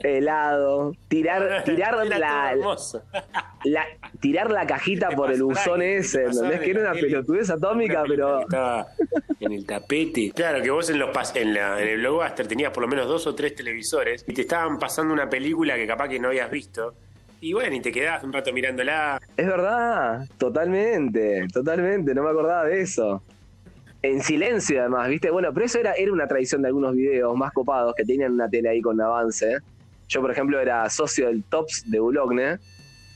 helado 0.03 0.93
tirar 1.07 1.63
tirar 1.65 1.95
la, 3.63 3.85
tirar 4.19 4.51
la 4.51 4.65
cajita 4.65 5.09
por 5.11 5.31
el 5.31 5.43
buzón 5.43 5.81
ese 5.81 6.25
¿entendés? 6.25 6.59
que 6.61 6.71
era 6.71 6.81
una 6.81 6.93
pelotudez 6.93 7.49
atómica 7.49 8.03
pero 8.07 8.41
Estaba 8.41 8.87
en 9.39 9.51
el 9.53 9.65
tapete. 9.65 10.31
Claro, 10.35 10.61
que 10.61 10.69
vos 10.69 10.89
en, 10.89 10.99
los 10.99 11.09
pas- 11.09 11.35
en, 11.35 11.53
la- 11.53 11.81
en 11.81 11.87
el 11.87 11.97
Blockbuster 11.99 12.47
tenías 12.47 12.71
por 12.71 12.81
lo 12.83 12.87
menos 12.87 13.07
dos 13.07 13.25
o 13.27 13.33
tres 13.35 13.55
televisores 13.55 14.23
y 14.27 14.33
te 14.33 14.41
estaban 14.41 14.77
pasando 14.77 15.13
una 15.13 15.29
película 15.29 15.75
que 15.75 15.87
capaz 15.87 16.09
que 16.09 16.19
no 16.19 16.27
habías 16.29 16.49
visto. 16.51 16.93
Y 17.39 17.53
bueno, 17.53 17.75
y 17.75 17.79
te 17.81 17.91
quedabas 17.91 18.23
un 18.23 18.31
rato 18.31 18.53
mirándola. 18.53 19.19
Es 19.35 19.47
verdad, 19.47 20.27
totalmente, 20.37 21.47
totalmente, 21.51 22.13
no 22.13 22.21
me 22.23 22.29
acordaba 22.29 22.65
de 22.65 22.81
eso. 22.81 23.23
En 24.03 24.21
silencio 24.21 24.79
además, 24.81 25.07
¿viste? 25.09 25.31
Bueno, 25.31 25.49
pero 25.53 25.65
eso 25.65 25.79
era, 25.79 25.93
era 25.93 26.11
una 26.11 26.27
tradición 26.27 26.61
de 26.61 26.67
algunos 26.67 26.95
videos 26.95 27.35
más 27.35 27.51
copados 27.51 27.95
que 27.95 28.03
tenían 28.03 28.33
una 28.33 28.47
tele 28.47 28.69
ahí 28.69 28.81
con 28.81 28.99
avance. 29.01 29.57
Yo, 30.11 30.19
por 30.21 30.29
ejemplo, 30.31 30.59
era 30.59 30.89
socio 30.89 31.27
del 31.27 31.43
Tops 31.43 31.89
de 31.89 31.99
Boulogne, 31.99 32.57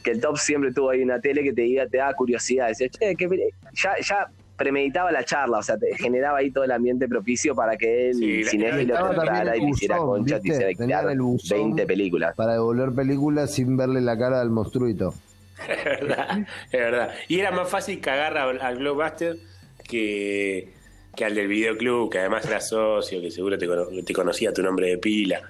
que 0.01 0.11
el 0.11 0.21
Tops 0.21 0.41
siempre 0.43 0.71
tuvo 0.71 0.91
ahí 0.91 1.01
una 1.01 1.19
tele 1.19 1.43
que 1.43 1.51
te, 1.51 1.65
iba- 1.65 1.85
te 1.87 1.97
daba 1.97 2.13
curiosidad. 2.13 2.69
Decía, 2.69 2.87
che, 2.89 3.15
¿qué 3.17 3.27
peli-?" 3.27 3.49
ya, 3.83 3.95
ya 4.01 4.27
premeditaba 4.55 5.11
la 5.11 5.25
charla, 5.25 5.57
o 5.57 5.63
sea, 5.63 5.77
te 5.77 5.93
generaba 5.97 6.37
ahí 6.37 6.49
todo 6.51 6.63
el 6.63 6.71
ambiente 6.71 7.09
propicio 7.09 7.53
para 7.53 7.75
que 7.75 8.13
Sí, 8.13 8.39
estaba 8.39 8.69
te 8.79 8.85
también 8.85 8.91
entrara 8.91 9.55
el 9.55 9.61
y 9.61 9.65
te 9.65 9.69
hiciera 9.71 9.97
concha, 9.97 10.39
claro, 10.77 11.09
el 11.09 11.21
buzón. 11.21 11.57
20 11.75 11.85
películas. 11.85 12.33
para 12.37 12.53
devolver 12.53 12.93
películas 12.93 13.53
sin 13.53 13.75
verle 13.75 13.99
la 13.99 14.17
cara 14.17 14.39
al 14.39 14.49
monstruito. 14.51 15.13
Es 15.67 15.83
verdad, 15.83 16.39
es 16.71 16.79
verdad. 16.79 17.09
Y 17.27 17.39
era 17.39 17.51
más 17.51 17.67
fácil 17.69 17.99
cagar 17.99 18.37
al 18.37 18.77
Blockbuster 18.77 19.35
que, 19.83 20.69
que 21.15 21.25
al 21.25 21.35
del 21.35 21.47
videoclub, 21.47 22.09
que 22.11 22.19
además 22.19 22.45
era 22.45 22.59
socio, 22.61 23.21
que 23.21 23.31
seguro 23.31 23.57
te 23.57 24.13
conocía 24.13 24.53
tu 24.53 24.61
nombre 24.63 24.87
de 24.87 24.97
pila. 24.97 25.41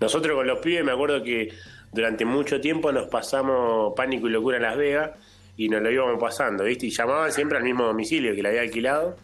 Nosotros 0.00 0.36
con 0.36 0.46
los 0.46 0.58
pibes 0.60 0.84
me 0.84 0.92
acuerdo 0.92 1.22
que 1.22 1.52
durante 1.92 2.24
mucho 2.24 2.60
tiempo 2.60 2.92
nos 2.92 3.08
pasamos 3.08 3.94
Pánico 3.96 4.28
y 4.28 4.30
Locura 4.30 4.56
en 4.58 4.62
Las 4.62 4.76
Vegas 4.76 5.10
y 5.56 5.68
nos 5.68 5.82
lo 5.82 5.90
íbamos 5.90 6.20
pasando, 6.20 6.64
¿viste? 6.64 6.86
Y 6.86 6.90
llamaban 6.90 7.32
siempre 7.32 7.58
al 7.58 7.64
mismo 7.64 7.84
domicilio 7.84 8.34
que 8.34 8.42
le 8.42 8.48
había 8.50 8.60
alquilado, 8.60 9.16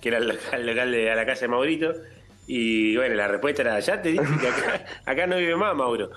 que 0.00 0.08
era 0.08 0.18
el 0.18 0.28
local, 0.66 0.92
de 0.92 1.10
a 1.10 1.14
la 1.14 1.24
calle 1.24 1.48
Maurito. 1.48 1.94
Y 2.46 2.96
bueno, 2.96 3.14
la 3.14 3.28
respuesta 3.28 3.62
era, 3.62 3.80
ya 3.80 4.02
te 4.02 4.10
dije 4.10 4.24
que 4.40 4.48
acá, 4.48 4.84
acá 5.06 5.26
no 5.26 5.36
vive 5.36 5.56
más 5.56 5.74
Mauro. 5.74 6.10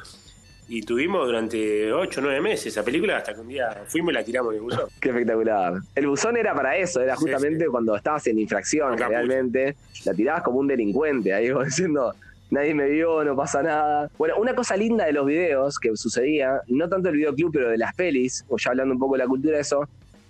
Y 0.67 0.81
tuvimos 0.81 1.27
durante 1.27 1.93
8 1.93 2.19
o 2.19 2.23
9 2.23 2.41
meses 2.41 2.67
esa 2.67 2.83
película 2.83 3.17
hasta 3.17 3.35
que 3.35 3.41
un 3.41 3.47
día 3.47 3.83
fuimos 3.85 4.11
y 4.11 4.15
la 4.15 4.23
tiramos 4.23 4.51
en 4.51 4.57
el 4.57 4.63
buzón. 4.63 4.89
Qué 4.99 5.09
espectacular. 5.09 5.75
El 5.93 6.07
buzón 6.07 6.37
era 6.37 6.55
para 6.55 6.75
eso, 6.75 7.01
era 7.01 7.15
justamente 7.15 7.65
sí. 7.65 7.71
cuando 7.71 7.95
estabas 7.95 8.25
en 8.27 8.39
infracción, 8.39 8.97
realmente. 8.97 9.75
La 10.05 10.13
tirabas 10.13 10.41
como 10.41 10.59
un 10.59 10.67
delincuente, 10.67 11.33
ahí 11.33 11.49
como 11.51 11.63
diciendo, 11.63 12.13
nadie 12.49 12.73
me 12.73 12.87
vio, 12.89 13.23
no 13.23 13.35
pasa 13.35 13.63
nada. 13.63 14.09
Bueno, 14.17 14.35
una 14.37 14.55
cosa 14.55 14.75
linda 14.77 15.05
de 15.05 15.13
los 15.13 15.25
videos 15.25 15.79
que 15.79 15.95
sucedía, 15.95 16.61
no 16.67 16.89
tanto 16.89 17.09
el 17.09 17.17
videoclub, 17.17 17.51
pero 17.53 17.69
de 17.69 17.77
las 17.77 17.93
pelis, 17.95 18.45
o 18.49 18.57
ya 18.57 18.71
hablando 18.71 18.93
un 18.93 18.99
poco 18.99 19.15
de 19.15 19.19
la 19.19 19.27
cultura 19.27 19.55
de 19.55 19.61
eso, 19.61 19.87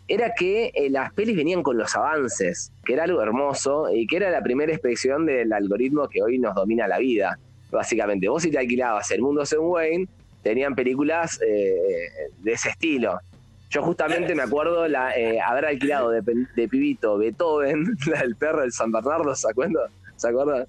era 0.08 0.34
que 0.38 0.72
eh, 0.74 0.90
las 0.90 1.14
pelis 1.14 1.36
venían 1.36 1.64
con 1.64 1.78
los 1.78 1.96
avances, 1.96 2.72
que 2.86 2.94
era 2.94 3.04
algo 3.04 3.22
hermoso 3.22 3.90
y 3.92 4.06
que 4.06 4.18
era 4.18 4.30
la 4.30 4.42
primera 4.42 4.72
expresión 4.72 5.26
del 5.26 5.52
algoritmo 5.52 6.08
que 6.08 6.22
hoy 6.22 6.38
nos 6.38 6.54
domina 6.54 6.88
la 6.88 7.00
vida. 7.00 7.40
Básicamente, 7.72 8.30
vos 8.30 8.44
si 8.44 8.52
te 8.52 8.60
alquilabas 8.60 9.10
el 9.12 9.22
mundo 9.22 9.46
según 9.46 9.72
Wayne, 9.72 10.08
tenían 10.44 10.76
películas 10.76 11.40
eh, 11.42 12.10
de 12.44 12.52
ese 12.52 12.70
estilo. 12.70 13.20
Yo 13.72 13.82
justamente 13.82 14.36
me 14.36 14.44
acuerdo 14.44 14.88
la, 14.88 15.18
eh, 15.18 15.40
haber 15.42 15.66
alquilado 15.66 16.12
de, 16.12 16.22
de 16.56 16.68
pibito 16.68 17.18
Beethoven, 17.18 17.98
la 18.06 18.20
del 18.22 18.36
perro 18.36 18.62
del 18.62 18.72
San 18.72 18.92
Bernardo, 18.92 19.34
¿se 19.36 19.50
acuerdan? 19.50 19.90
¿Se 20.16 20.30
acuerdan? 20.30 20.66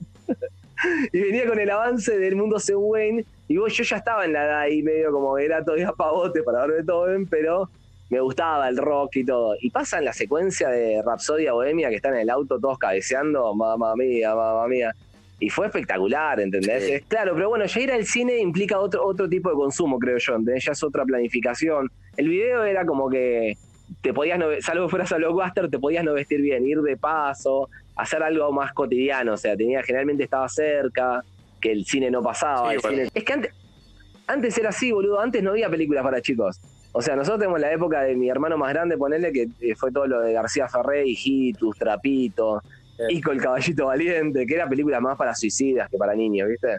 y 1.13 1.21
venía 1.21 1.47
con 1.47 1.59
el 1.59 1.71
avance 1.71 2.19
del 2.19 2.37
mundo 2.37 2.59
según 2.59 2.91
Wayne, 2.91 3.25
y 3.49 3.57
vos, 3.57 3.73
yo 3.73 3.85
ya 3.85 3.97
estaba 3.97 4.25
en 4.25 4.33
la 4.33 4.45
edad 4.45 4.61
ahí 4.61 4.83
medio 4.83 5.13
como 5.13 5.39
era 5.39 5.65
todavía 5.65 5.93
pavote 5.93 6.43
para 6.43 6.67
ver 6.67 6.79
Beethoven, 6.79 7.27
pero 7.27 7.69
me 8.11 8.21
gustaba 8.21 8.69
el 8.69 8.77
rock 8.77 9.17
y 9.17 9.25
todo. 9.25 9.57
Y 9.61 9.71
pasa 9.71 9.99
en 9.99 10.05
la 10.05 10.13
secuencia 10.13 10.69
de 10.69 11.03
Rapsodia 11.05 11.53
Bohemia 11.53 11.89
que 11.89 11.97
están 11.97 12.15
en 12.15 12.21
el 12.21 12.31
auto 12.31 12.59
todos 12.59 12.79
cabeceando, 12.79 13.55
mamá 13.55 13.95
mía, 13.97 14.35
mamá 14.35 14.67
mía. 14.67 14.93
Y 15.39 15.51
fue 15.51 15.67
espectacular, 15.67 16.41
¿entendés? 16.41 16.85
Sí. 16.85 17.05
Claro, 17.09 17.35
pero 17.35 17.51
bueno, 17.51 17.67
ya 17.67 17.81
ir 17.81 17.93
al 17.93 18.07
cine 18.07 18.39
implica 18.39 18.79
otro, 18.79 19.05
otro 19.05 19.29
tipo 19.29 19.51
de 19.51 19.57
consumo, 19.57 19.99
creo 19.99 20.19
yo, 20.19 20.35
¿entendés? 20.35 20.65
Ya 20.65 20.73
es 20.73 20.83
otra 20.83 21.05
planificación. 21.05 21.91
El 22.17 22.29
video 22.29 22.65
era 22.65 22.87
como 22.87 23.11
que 23.11 23.57
te 24.01 24.15
podías, 24.15 24.39
no, 24.39 24.47
salvo 24.61 24.87
que 24.87 24.91
fueras 24.91 25.13
a 25.13 25.17
blockbuster, 25.17 25.69
te 25.69 25.79
podías 25.79 26.05
no 26.05 26.15
vestir 26.15 26.41
bien, 26.41 26.67
ir 26.67 26.81
de 26.81 26.97
paso, 26.97 27.69
hacer 27.97 28.23
algo 28.23 28.53
más 28.53 28.73
cotidiano, 28.73 29.33
o 29.33 29.37
sea, 29.37 29.57
tenía, 29.57 29.83
generalmente 29.83 30.25
estaba 30.25 30.49
cerca, 30.49 31.23
que 31.61 31.73
el 31.73 31.85
cine 31.85 32.11
no 32.11 32.23
pasaba. 32.23 32.69
Sí, 32.71 32.75
el 32.77 32.81
bueno. 32.83 32.97
cine- 32.99 33.11
Es 33.15 33.25
que 33.25 33.33
antes, 33.33 33.53
antes 34.27 34.59
era 34.59 34.69
así, 34.69 34.93
boludo, 34.93 35.19
antes 35.21 35.43
no 35.43 35.51
había 35.51 35.69
películas 35.71 36.03
para 36.05 36.21
chicos. 36.21 36.61
O 36.93 37.03
sea, 37.03 37.15
nosotros 37.17 37.41
tenemos 37.41 37.61
la 37.61 37.73
época 37.73 38.03
de 38.03 38.15
mi 38.15 38.29
hermano 38.31 38.57
más 38.57 38.73
grande, 38.73 38.97
ponerle 38.97 39.33
que 39.33 39.49
eh, 39.61 39.75
fue 39.77 39.91
todo 39.93 40.07
lo 40.07 40.21
de 40.21 40.33
García 40.33 40.69
Ferré, 40.69 41.07
Hijitus, 41.07 41.77
Trapito, 41.79 42.63
Sí. 42.97 43.17
Ico 43.19 43.31
el 43.33 43.43
Caballito 43.43 43.85
Valiente, 43.87 44.47
que 44.47 44.55
era 44.55 44.67
película 44.67 45.01
más 45.01 45.19
para 45.19 45.35
suicidas 45.35 45.91
que 45.91 45.99
para 45.99 46.15
niños, 46.15 46.49
¿viste? 46.49 46.79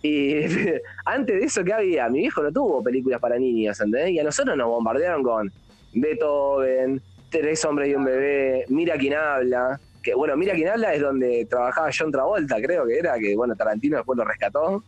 Y 0.00 0.34
antes 1.04 1.40
de 1.40 1.44
eso, 1.44 1.64
¿qué 1.64 1.72
había? 1.72 2.08
Mi 2.08 2.20
viejo 2.20 2.40
no 2.40 2.52
tuvo 2.52 2.80
películas 2.84 3.18
para 3.20 3.36
niños, 3.36 3.80
¿entendés? 3.80 4.10
Y 4.12 4.20
a 4.20 4.22
nosotros 4.22 4.56
nos 4.56 4.68
bombardearon 4.68 5.24
con 5.24 5.50
Beethoven, 5.92 7.02
Tres 7.30 7.64
hombres 7.64 7.88
y 7.88 7.94
un 7.94 8.04
bebé, 8.04 8.64
Mira 8.68 8.96
quién 8.96 9.14
habla. 9.14 9.78
Que 10.02 10.14
bueno, 10.14 10.36
Mira 10.36 10.54
quién 10.54 10.68
habla 10.68 10.94
es 10.94 11.00
donde 11.02 11.46
trabajaba 11.48 11.90
John 11.96 12.10
Travolta, 12.10 12.56
creo 12.60 12.86
que 12.86 12.98
era, 12.98 13.18
que 13.18 13.34
bueno, 13.36 13.54
Tarantino 13.56 13.96
después 13.98 14.16
lo 14.16 14.24
rescató. 14.24 14.82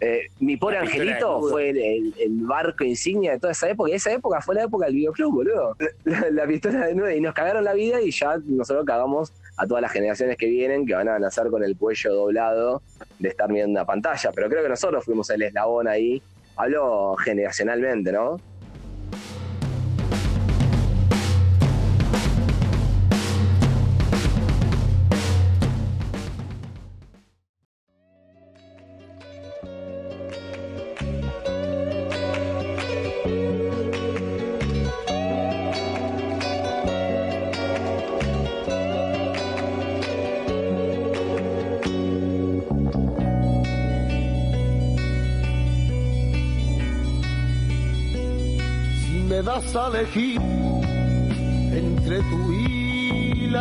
Eh, 0.00 0.26
Mi 0.40 0.56
pobre 0.56 0.76
angelito 0.78 1.40
fue 1.48 1.70
el, 1.70 1.78
el- 1.78 2.14
el 2.18 2.30
barco 2.44 2.84
insignia 2.84 3.32
de 3.32 3.38
toda 3.38 3.52
esa 3.52 3.68
época. 3.70 3.90
Y 3.90 3.94
esa 3.94 4.12
época 4.12 4.40
fue 4.42 4.54
la 4.56 4.64
época 4.64 4.86
del 4.86 4.96
videoclub, 4.96 5.32
boludo. 5.32 5.76
La, 6.04 6.30
la 6.30 6.46
pistola 6.46 6.86
de 6.86 6.94
nueve. 6.94 7.16
Y 7.16 7.20
nos 7.20 7.32
cagaron 7.32 7.64
la 7.64 7.72
vida 7.72 8.02
y 8.02 8.10
ya 8.10 8.36
nosotros 8.44 8.84
cagamos 8.84 9.32
a 9.56 9.66
todas 9.66 9.80
las 9.80 9.92
generaciones 9.92 10.36
que 10.36 10.46
vienen, 10.46 10.84
que 10.84 10.94
van 10.94 11.08
a 11.08 11.18
nacer 11.18 11.46
con 11.48 11.62
el 11.62 11.76
cuello 11.76 12.12
doblado 12.12 12.82
de 13.20 13.28
estar 13.28 13.50
viendo 13.50 13.70
una 13.70 13.86
pantalla. 13.86 14.30
Pero 14.34 14.48
creo 14.50 14.62
que 14.64 14.68
nosotros 14.68 15.04
fuimos 15.04 15.30
el 15.30 15.42
eslabón 15.42 15.86
ahí. 15.88 16.20
Hablo 16.56 17.14
generacionalmente, 17.16 18.12
¿no? 18.12 18.40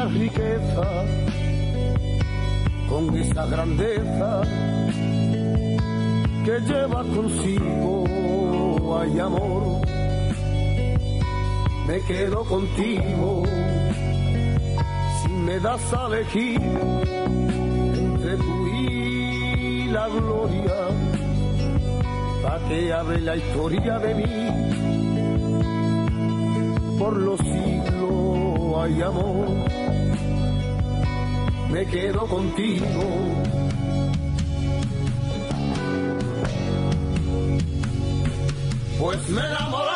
Riqueza, 0.05 1.05
con 2.89 3.15
esa 3.17 3.45
grandeza 3.45 4.41
que 6.45 6.59
lleva 6.59 7.03
consigo, 7.03 8.03
hay 8.99 9.19
amor, 9.19 9.81
me 11.87 12.01
quedo 12.01 12.43
contigo. 12.43 13.43
Si 15.21 15.29
me 15.29 15.59
das 15.59 15.93
a 15.93 16.07
elegir 16.07 16.61
entre 16.61 18.37
tú 18.37 18.67
y 18.67 19.87
la 19.87 20.07
gloria, 20.09 20.75
para 22.43 22.59
que 22.67 23.21
la 23.21 23.35
historia 23.35 23.99
de 23.99 24.15
mí 24.15 24.83
por 26.99 27.17
los 27.17 27.39
siglos 27.39 28.77
hay 28.77 29.01
amor. 29.01 29.82
Me 31.73 31.83
quedo 31.87 32.27
contigo. 32.27 32.85
Pues 38.99 39.29
me 39.29 39.41
he 39.41 39.92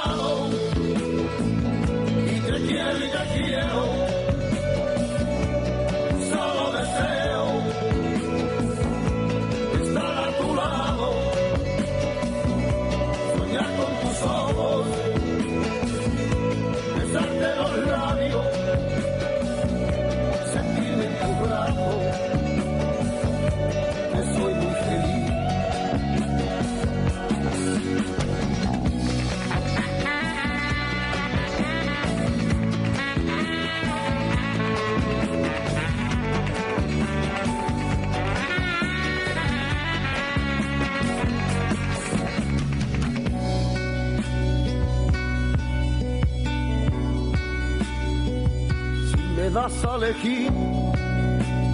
das 49.78 49.86
a 49.86 49.96
elegir 49.96 50.52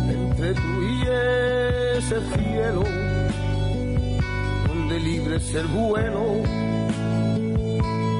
entre 0.10 0.54
tú 0.54 0.82
y 0.82 1.02
ese 1.98 2.20
cielo, 2.36 2.84
donde 4.68 5.00
libre 5.00 5.40
ser 5.40 5.66
bueno, 5.68 6.42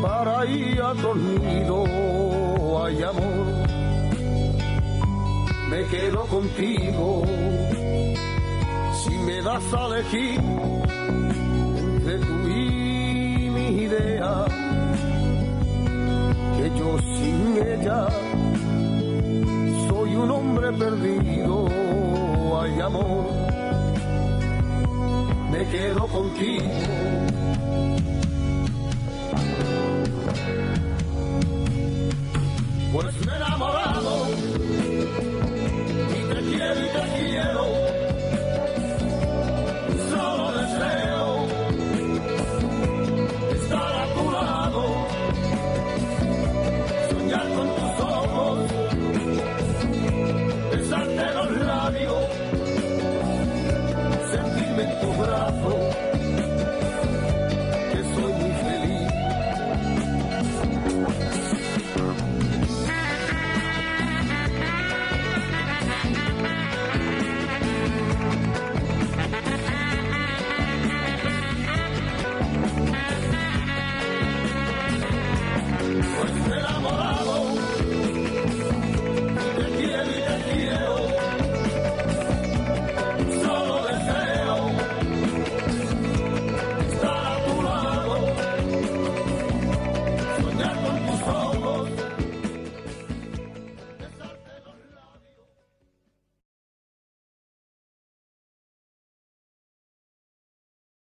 para 0.02 0.46
ir 0.46 0.82
a 0.82 0.94
dormido 0.94 1.84
hay 2.84 3.04
amor, 3.04 3.68
me 5.70 5.84
quedo 5.86 6.26
contigo. 6.28 7.24
Si 9.04 9.12
me 9.12 9.42
das 9.42 9.74
a 9.74 9.86
elegir 9.88 10.40
hay 26.36 26.93